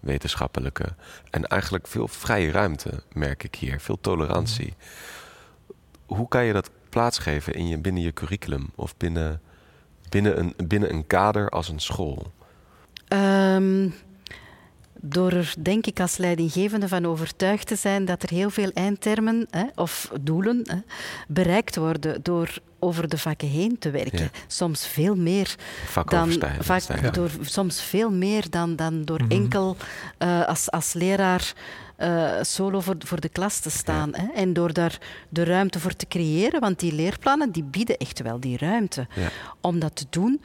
wetenschappelijke. 0.00 0.94
En 1.30 1.46
eigenlijk 1.46 1.86
veel 1.86 2.08
vrije 2.08 2.50
ruimte, 2.50 3.02
merk 3.12 3.44
ik 3.44 3.54
hier, 3.54 3.80
veel 3.80 4.00
tolerantie. 4.00 4.74
Hoe 6.06 6.28
kan 6.28 6.44
je 6.44 6.52
dat 6.52 6.70
plaatsgeven 6.88 7.54
in 7.54 7.68
je, 7.68 7.78
binnen 7.78 8.02
je 8.02 8.12
curriculum 8.12 8.70
of 8.74 8.96
binnen 8.96 9.40
binnen 10.10 10.38
een, 10.38 10.54
binnen 10.66 10.92
een 10.92 11.06
kader 11.06 11.48
als 11.48 11.68
een 11.68 11.80
school? 11.80 12.32
Um, 13.08 13.94
door 15.00 15.32
er 15.32 15.54
denk 15.58 15.86
ik 15.86 16.00
als 16.00 16.16
leidinggevende 16.16 16.88
van 16.88 17.06
overtuigd 17.06 17.66
te 17.66 17.76
zijn 17.76 18.04
dat 18.04 18.22
er 18.22 18.28
heel 18.28 18.50
veel 18.50 18.70
eindtermen 18.74 19.46
hè, 19.50 19.64
of 19.74 20.10
doelen 20.20 20.62
hè, 20.64 20.78
bereikt 21.28 21.76
worden 21.76 22.22
door 22.22 22.58
over 22.78 23.08
de 23.08 23.18
vakken 23.18 23.48
heen 23.48 23.78
te 23.78 23.90
werken. 23.90 24.30
Soms 24.46 24.86
veel 24.86 25.16
meer 25.16 25.54
dan, 26.04 26.32
vak, 26.60 27.14
door, 27.14 27.30
soms 27.40 27.82
veel 27.82 28.10
meer 28.10 28.50
dan, 28.50 28.76
dan 28.76 29.04
door 29.04 29.22
mhm. 29.22 29.30
enkel 29.30 29.76
uh, 30.18 30.46
als, 30.46 30.70
als 30.70 30.92
leraar 30.92 31.52
uh, 32.02 32.32
solo 32.42 32.80
voor, 32.80 32.96
voor 32.98 33.20
de 33.20 33.28
klas 33.28 33.58
te 33.58 33.70
staan. 33.70 34.14
Hè? 34.14 34.26
En 34.34 34.52
door 34.52 34.72
daar 34.72 34.98
de 35.28 35.44
ruimte 35.44 35.80
voor 35.80 35.96
te 35.96 36.06
creëren, 36.06 36.60
want 36.60 36.78
die 36.78 36.92
leerplannen 36.92 37.50
die 37.50 37.64
bieden 37.64 37.96
echt 37.96 38.22
wel 38.22 38.40
die 38.40 38.58
ruimte 38.58 39.06
ja. 39.14 39.28
om 39.60 39.78
dat 39.78 39.96
te 39.96 40.06
doen. 40.10 40.42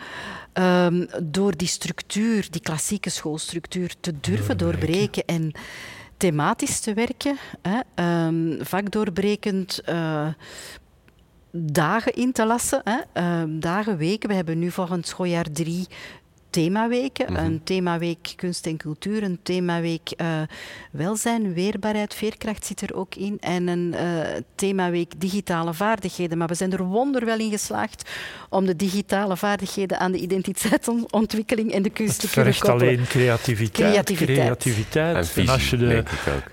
Um, 0.53 1.07
door 1.23 1.57
die 1.57 1.67
structuur, 1.67 2.47
die 2.49 2.61
klassieke 2.61 3.09
schoolstructuur, 3.09 3.95
te 3.99 4.19
durven 4.19 4.57
doorbreken 4.57 5.25
en 5.25 5.51
thematisch 6.17 6.79
te 6.79 6.93
werken, 6.93 7.37
hè? 7.61 7.79
Um, 8.25 8.57
vakdoorbrekend. 8.61 9.81
Uh, 9.89 10.27
dagen 11.57 12.13
in 12.13 12.31
te 12.31 12.45
lassen. 12.45 12.81
Hè? 12.83 12.97
Uh, 13.21 13.59
dagen, 13.59 13.97
weken. 13.97 14.29
We 14.29 14.35
hebben 14.35 14.59
nu 14.59 14.71
volgend 14.71 15.07
schooljaar 15.07 15.45
drie 15.51 15.87
themaweken. 16.55 17.31
Mm 17.31 17.35
Een 17.35 17.61
themaweek 17.63 18.33
kunst 18.35 18.65
en 18.65 18.77
cultuur, 18.77 19.23
een 19.23 19.39
themaweek 19.43 20.11
uh, 20.17 20.41
welzijn, 20.91 21.53
weerbaarheid, 21.53 22.13
veerkracht 22.13 22.65
zit 22.65 22.81
er 22.81 22.95
ook 22.95 23.15
in. 23.15 23.37
En 23.39 23.67
een 23.67 23.93
uh, 23.93 23.99
themaweek 24.55 25.11
digitale 25.17 25.73
vaardigheden. 25.73 26.37
Maar 26.37 26.47
we 26.47 26.53
zijn 26.55 26.71
er 26.71 26.83
wonderwel 26.83 27.39
in 27.39 27.49
geslaagd 27.49 28.09
om 28.49 28.65
de 28.65 28.75
digitale 28.75 29.37
vaardigheden 29.37 29.99
aan 29.99 30.11
de 30.11 30.17
identiteitsontwikkeling 30.17 31.71
en 31.71 31.81
de 31.81 31.89
kunst 31.89 32.19
te 32.19 32.29
kunnen 32.29 32.53
koppelen. 32.53 32.87
alleen 32.87 33.07
creativiteit. 33.07 33.89
Creativiteit. 33.89 34.37
creativiteit. 34.37 35.35
En, 35.35 35.49
als 35.49 35.69
je 35.69 35.77
de, 35.77 36.03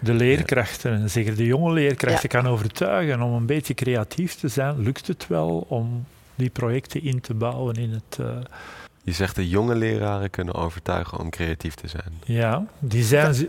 de 0.01 0.15
leerkrachten, 0.15 0.93
en 0.93 1.11
zeker 1.11 1.37
de 1.37 1.47
jonge 1.47 1.73
leerkrachten, 1.73 2.29
kan 2.29 2.47
overtuigen 2.47 3.23
om 3.23 3.33
een 3.33 3.47
beetje 3.47 3.75
creatief 3.75 4.35
te 4.35 4.49
zijn, 4.49 4.83
lukt 4.83 5.07
het 5.07 5.27
wel 5.29 5.67
om 5.69 6.05
die 6.35 6.51
projecten 6.51 7.03
in 7.03 7.21
te 7.21 7.35
bouwen 7.35 7.75
in 7.75 7.91
het... 7.91 8.19
Uh, 8.21 8.27
je 9.03 9.13
zegt 9.13 9.35
de 9.35 9.49
jonge 9.49 9.75
leraren 9.75 10.31
kunnen 10.31 10.55
overtuigen 10.55 11.19
om 11.19 11.31
creatief 11.31 11.75
te 11.75 11.89
zijn. 11.89 12.13
Ja, 12.25 12.67
die 12.79 13.05
zijn 13.05 13.49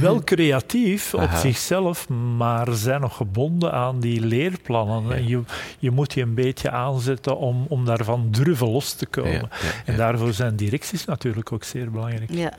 wel 0.00 0.24
creatief 0.32 1.14
op 1.14 1.30
zichzelf, 1.34 2.08
maar 2.08 2.72
zijn 2.72 3.00
nog 3.00 3.16
gebonden 3.16 3.72
aan 3.72 4.00
die 4.00 4.20
leerplannen. 4.20 5.16
En 5.16 5.28
je, 5.28 5.42
je 5.78 5.90
moet 5.90 6.12
je 6.12 6.22
een 6.22 6.34
beetje 6.34 6.70
aanzetten 6.70 7.38
om, 7.38 7.66
om 7.68 7.84
daarvan 7.84 8.30
durven 8.30 8.70
los 8.70 8.92
te 8.92 9.06
komen. 9.06 9.48
en 9.84 9.96
daarvoor 9.96 10.32
zijn 10.32 10.56
directies 10.56 11.04
natuurlijk 11.04 11.52
ook 11.52 11.64
zeer 11.64 11.90
belangrijk. 11.90 12.30
Ja. 12.30 12.52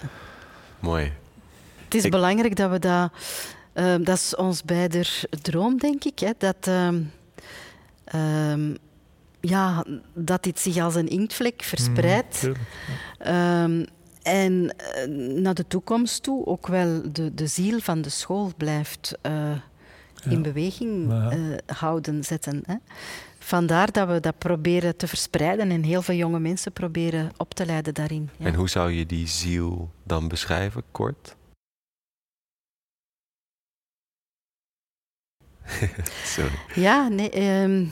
Mooi. 0.80 1.12
Het 1.84 1.94
is 1.94 2.10
belangrijk 2.10 2.56
dat 2.56 2.72
we 2.72 2.80
dat... 2.80 3.12
Uh, 3.74 3.96
dat 4.02 4.18
is 4.18 4.36
ons 4.36 4.64
beider 4.64 5.22
droom, 5.42 5.78
denk 5.78 6.04
ik. 6.04 6.20
Hè, 6.20 6.32
dat... 6.38 6.68
Uh, 6.68 6.90
ja, 9.48 9.86
dat 10.14 10.44
dit 10.44 10.60
zich 10.60 10.78
als 10.78 10.96
een 10.96 11.08
inktvlek 11.08 11.64
verspreidt. 11.64 12.50
Mm, 13.26 13.86
en 14.22 14.76
uh, 15.08 15.42
naar 15.42 15.54
de 15.54 15.68
toekomst 15.68 16.24
toe 16.24 16.46
ook 16.46 16.68
wel 16.68 17.12
de, 17.12 17.34
de 17.34 17.48
ziel 17.48 17.80
van 17.80 18.02
de 18.02 18.10
school 18.10 18.52
blijft 18.58 19.18
uh, 19.22 19.52
in 20.30 20.42
beweging 20.42 21.12
uh, 21.12 21.58
houden, 21.66 22.24
zetten. 22.24 22.64
Hè. 22.66 22.76
Vandaar 23.40 23.92
dat 23.92 24.08
we 24.08 24.20
dat 24.20 24.38
proberen 24.38 24.98
te 24.98 25.08
verspreiden 25.08 25.72
en 25.72 25.84
heel 25.84 26.02
veel 26.02 26.16
jonge 26.16 26.40
mensen 26.40 26.72
proberen 26.72 27.32
op 27.38 27.54
te 27.54 27.66
leiden 27.66 27.94
daarin. 27.94 28.30
Ja. 28.38 28.46
En 28.46 28.54
hoe 28.54 28.70
zou 28.70 28.92
je 28.92 29.06
die 29.06 29.28
ziel 29.28 29.92
dan 30.04 30.28
beschrijven, 30.28 30.84
kort? 30.92 31.36
Sorry. 36.36 36.60
Ja, 36.76 37.08
nee. 37.08 37.62
Um, 37.64 37.92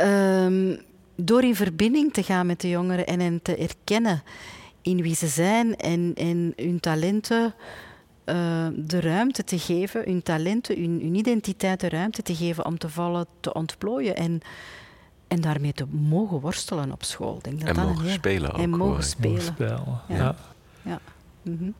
Um, 0.00 0.78
door 1.16 1.42
in 1.42 1.54
verbinding 1.54 2.12
te 2.12 2.22
gaan 2.22 2.46
met 2.46 2.60
de 2.60 2.68
jongeren 2.68 3.06
en 3.06 3.20
hen 3.20 3.42
te 3.42 3.56
erkennen 3.56 4.22
in 4.82 5.02
wie 5.02 5.14
ze 5.14 5.26
zijn 5.26 5.76
en, 5.76 6.12
en 6.14 6.52
hun 6.56 6.80
talenten 6.80 7.54
uh, 8.26 8.66
de 8.74 9.00
ruimte 9.00 9.44
te 9.44 9.58
geven, 9.58 10.02
hun 10.04 10.22
talenten, 10.22 10.80
hun, 10.80 11.00
hun, 11.02 11.14
identiteit 11.14 11.80
de 11.80 11.88
ruimte 11.88 12.22
te 12.22 12.34
geven 12.34 12.66
om 12.66 12.78
te 12.78 12.88
vallen, 12.88 13.26
te 13.40 13.52
ontplooien 13.52 14.16
en, 14.16 14.40
en 15.28 15.40
daarmee 15.40 15.72
te 15.72 15.86
mogen 15.90 16.40
worstelen 16.40 16.92
op 16.92 17.04
school. 17.04 17.38
Denk 17.42 17.60
dat 17.60 17.68
en 17.68 17.74
dat 17.74 17.84
mogen 17.84 18.10
spelen 18.10 18.52
ook. 18.52 18.58
En 18.58 18.70
mogen 18.70 19.04
spelen. 19.04 19.54
ja. 19.58 20.04
ja. 20.08 20.36
ja. 20.82 21.00
Mm 21.42 21.56
-hmm. 21.58 21.74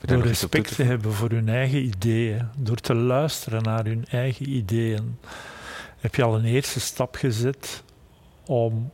Door 0.00 0.22
respect 0.22 0.74
te 0.74 0.82
hebben 0.82 1.12
voor 1.12 1.30
hun 1.30 1.48
eigen 1.48 1.84
ideeën, 1.84 2.48
door 2.56 2.76
te 2.76 2.94
luisteren 2.94 3.62
naar 3.62 3.84
hun 3.84 4.04
eigen 4.10 4.48
ideeën 4.48 5.18
heb 6.02 6.14
je 6.14 6.22
al 6.22 6.34
een 6.34 6.44
eerste 6.44 6.80
stap 6.80 7.14
gezet 7.14 7.82
om 8.46 8.90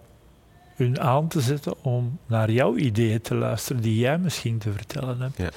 hun 0.74 1.00
aan 1.00 1.28
te 1.28 1.40
zetten 1.40 1.84
om 1.84 2.18
naar 2.26 2.50
jouw 2.50 2.76
ideeën 2.76 3.20
te 3.20 3.34
luisteren 3.34 3.82
die 3.82 3.98
jij 3.98 4.18
misschien 4.18 4.58
te 4.58 4.72
vertellen 4.72 5.20
hebt. 5.20 5.36
Ja. 5.36 5.50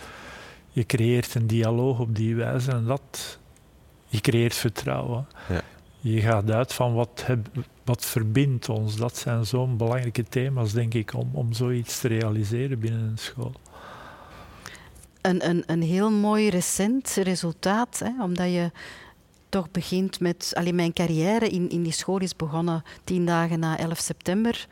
Je 0.72 0.86
creëert 0.86 1.36
een 1.36 1.48
dialoog 1.48 2.00
op 2.00 2.16
die 2.16 2.36
wijze 2.36 2.72
en 2.72 2.86
dat, 2.86 3.40
je 4.08 4.22
creëert 4.22 4.56
vertrouwen. 4.56 5.28
Ja. 5.50 5.62
Je 6.00 6.22
gaat 6.22 6.52
uit 6.52 6.74
van 6.74 6.94
wat, 6.94 7.24
heb, 7.26 7.48
wat 7.84 8.06
verbindt 8.06 8.70
ons. 8.70 8.96
Dat 8.96 9.18
zijn 9.18 9.46
zo'n 9.46 9.78
belangrijke 9.78 10.24
thema's, 10.24 10.72
denk 10.72 10.94
ik, 10.94 11.14
om, 11.14 11.30
om 11.34 11.54
zoiets 11.54 12.00
te 12.00 12.08
realiseren 12.08 12.80
binnen 12.80 13.02
een 13.02 13.18
school. 13.18 13.54
Een, 15.22 15.50
een, 15.50 15.64
een 15.66 15.82
heel 15.82 16.12
mooi 16.12 16.50
recent 16.50 17.18
resultaat, 17.24 18.00
hè, 18.00 18.24
omdat 18.24 18.48
je 18.48 18.72
toch 19.52 19.72
begint 19.72 20.20
met... 20.20 20.52
Allee, 20.54 20.74
mijn 20.74 20.94
carrière 20.94 21.50
in, 21.50 21.70
in 21.70 21.84
die 21.84 21.92
school 21.92 22.20
is 22.20 22.36
begonnen 22.36 22.84
tien 23.04 23.26
dagen 23.26 23.60
na 23.60 23.78
11 23.78 24.00
september. 24.00 24.68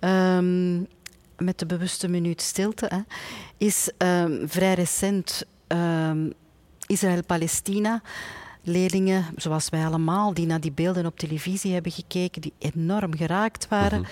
Um, 0.00 0.86
met 1.38 1.58
de 1.58 1.66
bewuste 1.66 2.08
minuut 2.08 2.40
stilte. 2.42 2.86
Hè, 2.88 3.00
is 3.56 3.90
um, 3.98 4.48
vrij 4.48 4.74
recent 4.74 5.44
um, 5.68 6.32
Israël-Palestina 6.86 8.02
leerlingen, 8.62 9.24
zoals 9.36 9.68
wij 9.68 9.84
allemaal, 9.84 10.34
die 10.34 10.46
naar 10.46 10.60
die 10.60 10.72
beelden 10.72 11.06
op 11.06 11.18
televisie 11.18 11.72
hebben 11.72 11.92
gekeken, 11.92 12.40
die 12.40 12.52
enorm 12.58 13.16
geraakt 13.16 13.68
waren. 13.68 14.00
Mhm. 14.00 14.10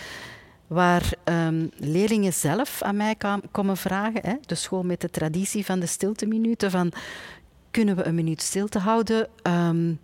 Waar 0.67 1.13
ehm, 1.25 1.67
leerlingen 1.77 2.33
zelf 2.33 2.83
aan 2.83 2.97
mij 2.97 3.17
komen 3.51 3.77
vragen, 3.77 4.21
hè, 4.23 4.35
de 4.47 4.55
school 4.55 4.83
met 4.83 5.01
de 5.01 5.11
traditie 5.11 5.65
van 5.65 5.81
de 5.81 5.87
stilteminuten, 5.87 6.71
van 6.71 6.93
kunnen 7.79 7.97
we 7.97 8.05
een 8.05 8.15
minuut 8.15 8.43
stilte 8.43 8.79
houden? 8.79 9.29
Ehm, 9.43 9.95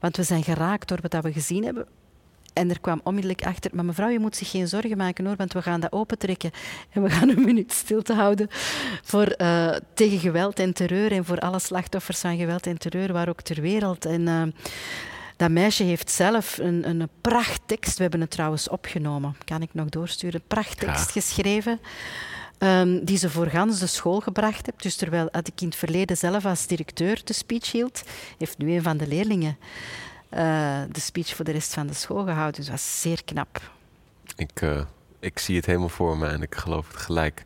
want 0.00 0.16
we 0.16 0.22
zijn 0.22 0.42
geraakt 0.42 0.88
door 0.88 0.98
wat 1.02 1.24
we 1.24 1.32
gezien 1.32 1.64
hebben. 1.64 1.86
En 2.52 2.70
er 2.70 2.80
kwam 2.80 3.00
onmiddellijk 3.04 3.44
achter, 3.46 3.70
maar 3.74 3.84
mevrouw, 3.84 4.08
je 4.08 4.18
moet 4.18 4.36
zich 4.36 4.50
geen 4.50 4.68
zorgen 4.68 4.96
maken 4.96 5.26
hoor, 5.26 5.36
want 5.36 5.52
we 5.52 5.62
gaan 5.62 5.80
dat 5.80 5.92
opentrekken. 5.92 6.50
En 6.90 7.02
we 7.02 7.10
gaan 7.10 7.28
een 7.28 7.44
minuut 7.44 7.72
stilte 7.72 8.14
houden 8.14 8.48
voor, 9.02 9.26
eh, 9.26 9.76
tegen 9.94 10.18
geweld 10.18 10.58
en 10.58 10.72
terreur 10.72 11.12
en 11.12 11.24
voor 11.24 11.38
alle 11.38 11.58
slachtoffers 11.58 12.20
van 12.20 12.36
geweld 12.36 12.66
en 12.66 12.78
terreur, 12.78 13.12
waar 13.12 13.28
ook 13.28 13.42
ter 13.42 13.60
wereld. 13.60 14.04
En 14.04 14.28
eh, 14.28 14.42
dat 15.36 15.50
meisje 15.50 15.82
heeft 15.82 16.10
zelf 16.10 16.58
een, 16.58 16.88
een 16.88 17.08
prachttekst, 17.20 17.96
we 17.96 18.02
hebben 18.02 18.20
het 18.20 18.30
trouwens 18.30 18.68
opgenomen, 18.68 19.36
kan 19.44 19.62
ik 19.62 19.70
nog 19.72 19.88
doorsturen, 19.88 20.42
prachttekst 20.46 21.10
Graag. 21.10 21.12
geschreven. 21.12 21.80
Ehm, 22.62 23.04
die 23.04 23.16
ze 23.18 23.30
voor 23.30 23.46
gans 23.46 23.78
de 23.78 23.86
school 23.86 24.20
gebracht 24.20 24.66
heeft. 24.66 24.82
Dus 24.82 24.96
terwijl 24.96 25.28
had 25.32 25.48
ik 25.48 25.60
in 25.60 25.66
het 25.66 25.76
verleden 25.76 26.16
zelf 26.16 26.44
als 26.46 26.66
directeur 26.66 27.20
de 27.24 27.32
speech 27.32 27.72
hield, 27.72 28.02
heeft 28.38 28.58
nu 28.58 28.72
een 28.74 28.82
van 28.82 28.96
de 28.96 29.06
leerlingen 29.06 29.56
eh, 30.28 30.80
de 30.90 31.00
speech 31.00 31.34
voor 31.36 31.44
de 31.44 31.50
rest 31.52 31.74
van 31.74 31.86
de 31.86 31.94
school 31.94 32.24
gehouden. 32.24 32.54
Dus 32.54 32.64
dat 32.64 32.74
was 32.74 33.00
zeer 33.00 33.24
knap. 33.24 33.60
Ik, 34.36 34.60
eh, 34.62 34.80
ik 35.20 35.38
zie 35.38 35.56
het 35.56 35.66
helemaal 35.66 35.88
voor 35.88 36.16
me 36.16 36.26
en 36.26 36.42
ik 36.42 36.54
geloof 36.54 36.88
het 36.88 36.96
gelijk. 36.96 37.44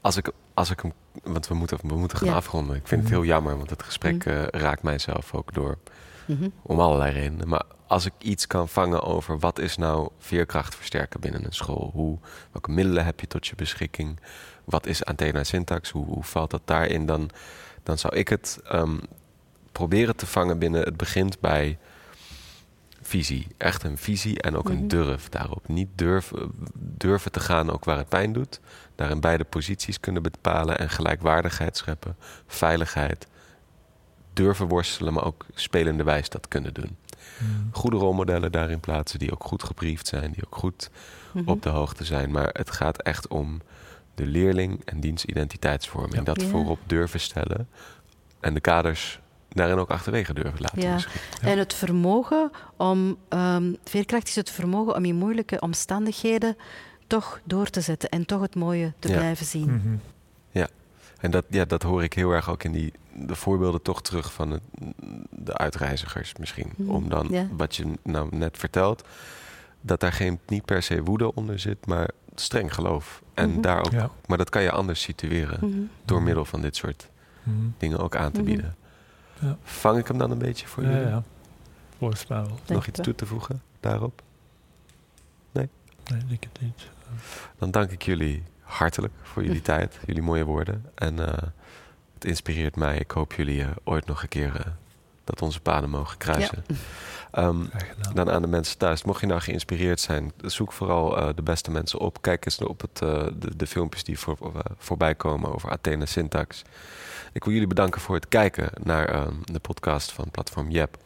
Als 0.00 0.16
ik, 0.16 0.30
als 0.54 0.70
ik 0.70 0.80
hem, 0.80 0.92
want 1.22 1.48
we 1.48 1.54
moeten, 1.54 1.78
we 1.82 1.94
moeten 1.96 2.18
gaan 2.18 2.28
Ja. 2.28 2.34
afronden. 2.34 2.76
Ik 2.76 2.86
vind 2.88 3.00
het 3.02 3.10
heel 3.10 3.24
jammer, 3.24 3.56
want 3.56 3.70
het 3.70 3.82
gesprek 3.82 4.24
eh, 4.24 4.42
raakt 4.46 4.82
mijzelf 4.82 5.34
ook 5.34 5.54
door. 5.54 5.78
Mhm. 6.26 6.48
Om 6.62 6.80
allerlei 6.80 7.12
redenen. 7.12 7.48
Maar 7.48 7.62
als 7.94 8.06
ik 8.06 8.12
iets 8.18 8.46
kan 8.46 8.68
vangen 8.68 9.02
over 9.02 9.38
wat 9.38 9.58
is 9.58 9.76
nou 9.76 10.08
veerkracht 10.18 10.74
versterken 10.74 11.20
binnen 11.20 11.44
een 11.44 11.52
school? 11.52 11.90
Hoe, 11.92 12.18
welke 12.52 12.70
middelen 12.70 13.04
heb 13.04 13.20
je 13.20 13.26
tot 13.26 13.46
je 13.46 13.54
beschikking? 13.54 14.20
Wat 14.64 14.86
is 14.86 15.04
Athena 15.04 15.44
syntax? 15.44 15.90
Hoe, 15.90 16.06
hoe 16.06 16.22
valt 16.22 16.50
dat 16.50 16.62
daarin? 16.64 17.06
Dan, 17.06 17.30
dan 17.82 17.98
zou 17.98 18.16
ik 18.16 18.28
het 18.28 18.60
ehm, 18.68 18.96
proberen 19.72 20.16
te 20.16 20.26
vangen 20.26 20.58
binnen. 20.58 20.82
Het 20.82 20.96
begint 20.96 21.40
bij 21.40 21.78
visie. 23.02 23.46
Echt 23.56 23.82
een 23.82 23.98
visie 23.98 24.40
en 24.42 24.56
ook 24.56 24.68
een 24.68 24.76
Mhm. 24.76 24.88
durf 24.88 25.28
daarop. 25.28 25.68
Niet 25.68 25.88
durven, 25.94 26.52
durven 26.74 27.32
te 27.32 27.40
gaan 27.40 27.70
ook 27.70 27.84
waar 27.84 27.96
het 27.96 28.08
pijn 28.08 28.32
doet. 28.32 28.60
Daarin 28.94 29.20
beide 29.20 29.44
posities 29.44 30.00
kunnen 30.00 30.22
bepalen 30.22 30.78
en 30.78 30.90
gelijkwaardigheid 30.90 31.76
scheppen. 31.76 32.16
Veiligheid. 32.46 33.26
Durven 34.32 34.68
worstelen, 34.68 35.12
maar 35.12 35.24
ook 35.24 35.46
spelende 35.54 36.02
wijs 36.02 36.28
dat 36.28 36.48
kunnen 36.48 36.74
doen. 36.74 36.96
Mm. 37.38 37.68
Goede 37.72 37.96
rolmodellen 37.96 38.52
daarin 38.52 38.80
plaatsen 38.80 39.18
die 39.18 39.32
ook 39.32 39.44
goed 39.44 39.62
gebriefd 39.62 40.06
zijn, 40.06 40.30
die 40.32 40.44
ook 40.46 40.56
goed 40.56 40.90
Mhm. 41.32 41.48
op 41.48 41.62
de 41.62 41.68
hoogte 41.68 42.04
zijn. 42.04 42.30
Maar 42.30 42.48
het 42.52 42.70
gaat 42.70 43.02
echt 43.02 43.28
om 43.28 43.60
de 44.14 44.26
leerling 44.26 44.82
en 44.84 45.00
diens 45.00 45.24
identiteitsvorming. 45.24 46.14
Ja. 46.14 46.22
Dat 46.22 46.40
Ja. 46.40 46.46
voorop 46.48 46.78
durven 46.86 47.20
stellen 47.20 47.68
en 48.40 48.54
de 48.54 48.60
kaders 48.60 49.20
daarin 49.48 49.78
ook 49.78 49.90
achterwege 49.90 50.34
durven 50.34 50.60
laten. 50.60 50.80
Ja. 50.82 50.98
En 51.40 51.58
het 51.58 51.74
vermogen 51.74 52.50
om, 52.76 53.16
ehm, 53.28 53.72
veerkracht 53.84 54.28
is 54.28 54.34
het 54.36 54.50
vermogen 54.50 54.94
om 54.96 55.04
in 55.04 55.16
moeilijke 55.16 55.60
omstandigheden 55.60 56.56
toch 57.06 57.40
door 57.44 57.70
te 57.70 57.80
zetten 57.80 58.08
en 58.08 58.26
toch 58.26 58.40
het 58.40 58.54
mooie 58.54 58.92
te 58.98 59.08
Ja. 59.08 59.14
blijven 59.16 59.46
zien. 59.46 59.74
Mhm. 59.74 59.94
En 61.24 61.30
dat, 61.30 61.44
ja, 61.48 61.64
dat 61.64 61.82
hoor 61.82 62.02
ik 62.02 62.12
heel 62.12 62.30
erg 62.32 62.50
ook 62.50 62.62
in 62.64 62.72
die, 62.72 62.92
de 63.12 63.34
voorbeelden 63.34 63.82
toch 63.82 64.02
terug 64.02 64.32
van 64.32 64.50
het, 64.50 64.62
de 65.30 65.56
uitreizigers 65.56 66.32
misschien. 66.38 66.72
Mhm, 66.76 66.90
Om 66.90 67.08
dan 67.08 67.26
ja. 67.30 67.46
wat 67.56 67.76
je 67.76 67.92
nou 68.02 68.36
net 68.36 68.58
vertelt, 68.58 69.04
dat 69.80 70.00
daar 70.00 70.12
geen, 70.12 70.38
niet 70.46 70.64
per 70.64 70.82
se 70.82 71.02
woede 71.02 71.34
onder 71.34 71.58
zit, 71.58 71.86
maar 71.86 72.10
streng 72.34 72.74
geloof. 72.74 73.22
En 73.34 73.50
Mhm. 73.50 73.60
daar 73.60 73.78
ook, 73.78 73.92
Ja. 73.92 74.10
maar 74.26 74.38
dat 74.38 74.50
kan 74.50 74.62
je 74.62 74.70
anders 74.70 75.02
situeren 75.02 75.58
Mhm. 75.70 75.80
door 76.04 76.22
middel 76.22 76.44
van 76.44 76.60
dit 76.60 76.76
soort 76.76 77.08
dingen 77.78 77.98
ook 77.98 78.16
aan 78.16 78.32
te 78.32 78.42
bieden. 78.42 78.76
Ja. 79.40 79.56
Vang 79.62 79.98
ik 79.98 80.08
hem 80.08 80.18
dan 80.18 80.30
een 80.30 80.38
beetje 80.38 80.66
voor 80.66 80.82
Ja, 80.82 80.88
jullie? 80.90 81.06
ja. 81.06 81.22
Volgens 81.98 82.26
mij 82.26 82.42
wel. 82.42 82.58
Nog 82.66 82.86
iets 82.86 83.00
toe 83.00 83.14
te 83.14 83.26
voegen 83.26 83.62
daarop? 83.80 84.22
Nee, 85.52 85.68
ik 86.04 86.28
denk 86.28 86.44
het 86.44 86.60
niet. 86.60 86.88
Dan 87.58 87.70
dank 87.70 87.90
ik 87.90 88.02
jullie 88.02 88.42
hartelijk 88.76 89.12
voor 89.22 89.44
jullie 89.44 89.62
tijd, 89.62 89.98
jullie 90.06 90.22
mooie 90.22 90.44
woorden. 90.44 90.84
En 90.94 91.26
eh, 91.26 91.48
het 92.14 92.24
inspireert 92.24 92.76
mij. 92.76 92.98
Ik 92.98 93.10
hoop 93.10 93.32
jullie 93.32 93.62
eh, 93.62 93.68
ooit 93.84 94.06
nog 94.06 94.22
een 94.22 94.28
keer 94.28 94.56
eh, 94.56 94.66
dat 95.24 95.42
onze 95.42 95.60
paden 95.60 95.90
mogen 95.90 96.18
kruisen. 96.18 96.64
Ehm, 97.34 97.64
dan 98.14 98.30
aan 98.30 98.42
de 98.42 98.48
mensen 98.48 98.78
thuis. 98.78 99.04
Mocht 99.04 99.20
je 99.20 99.26
nou 99.26 99.40
geïnspireerd 99.40 100.00
zijn, 100.00 100.32
zoek 100.44 100.72
vooral 100.72 101.18
eh, 101.18 101.28
de 101.34 101.42
beste 101.42 101.70
mensen 101.70 101.98
op. 101.98 102.22
Kijk 102.22 102.44
eens 102.44 102.58
op 102.58 102.80
het, 102.80 103.02
eh, 103.02 103.26
de, 103.38 103.56
de 103.56 103.66
filmpjes 103.66 104.04
die 104.04 104.18
voor, 104.18 104.38
voorbij 104.78 105.14
komen 105.14 105.54
over 105.54 105.70
Athena 105.70 106.06
Syntax. 106.06 106.62
Ik 107.32 107.44
wil 107.44 107.52
jullie 107.52 107.68
bedanken 107.68 108.00
voor 108.00 108.14
het 108.14 108.28
kijken 108.28 108.70
naar 108.82 109.08
ehm, 109.08 109.34
de 109.42 109.58
podcast 109.58 110.12
van 110.12 110.30
Platform 110.30 110.70
Jep. 110.70 110.96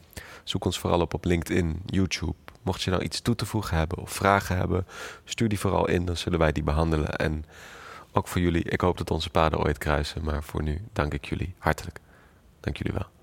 Zoek 0.44 0.64
ons 0.64 0.78
vooral 0.78 1.00
op 1.00 1.14
op 1.14 1.24
LinkedIn, 1.24 1.82
YouTube. 1.86 2.47
Mocht 2.62 2.82
je 2.82 2.90
nou 2.90 3.02
iets 3.02 3.20
toe 3.20 3.34
te 3.34 3.46
voegen 3.46 3.76
hebben 3.76 3.98
of 3.98 4.10
vragen 4.10 4.56
hebben, 4.56 4.86
stuur 5.24 5.48
die 5.48 5.60
vooral 5.60 5.88
in. 5.88 6.04
Dan 6.04 6.16
zullen 6.16 6.38
wij 6.38 6.52
die 6.52 6.62
behandelen. 6.62 7.16
En 7.16 7.44
ook 8.12 8.28
voor 8.28 8.40
jullie, 8.40 8.62
ik 8.62 8.80
hoop 8.80 8.98
dat 8.98 9.10
onze 9.10 9.30
paden 9.30 9.58
ooit 9.58 9.78
kruisen. 9.78 10.24
Maar 10.24 10.42
voor 10.42 10.62
nu 10.62 10.80
dank 10.92 11.14
ik 11.14 11.24
jullie 11.24 11.54
hartelijk. 11.58 12.00
Dank 12.60 12.76
jullie 12.76 12.92
wel. 12.92 13.17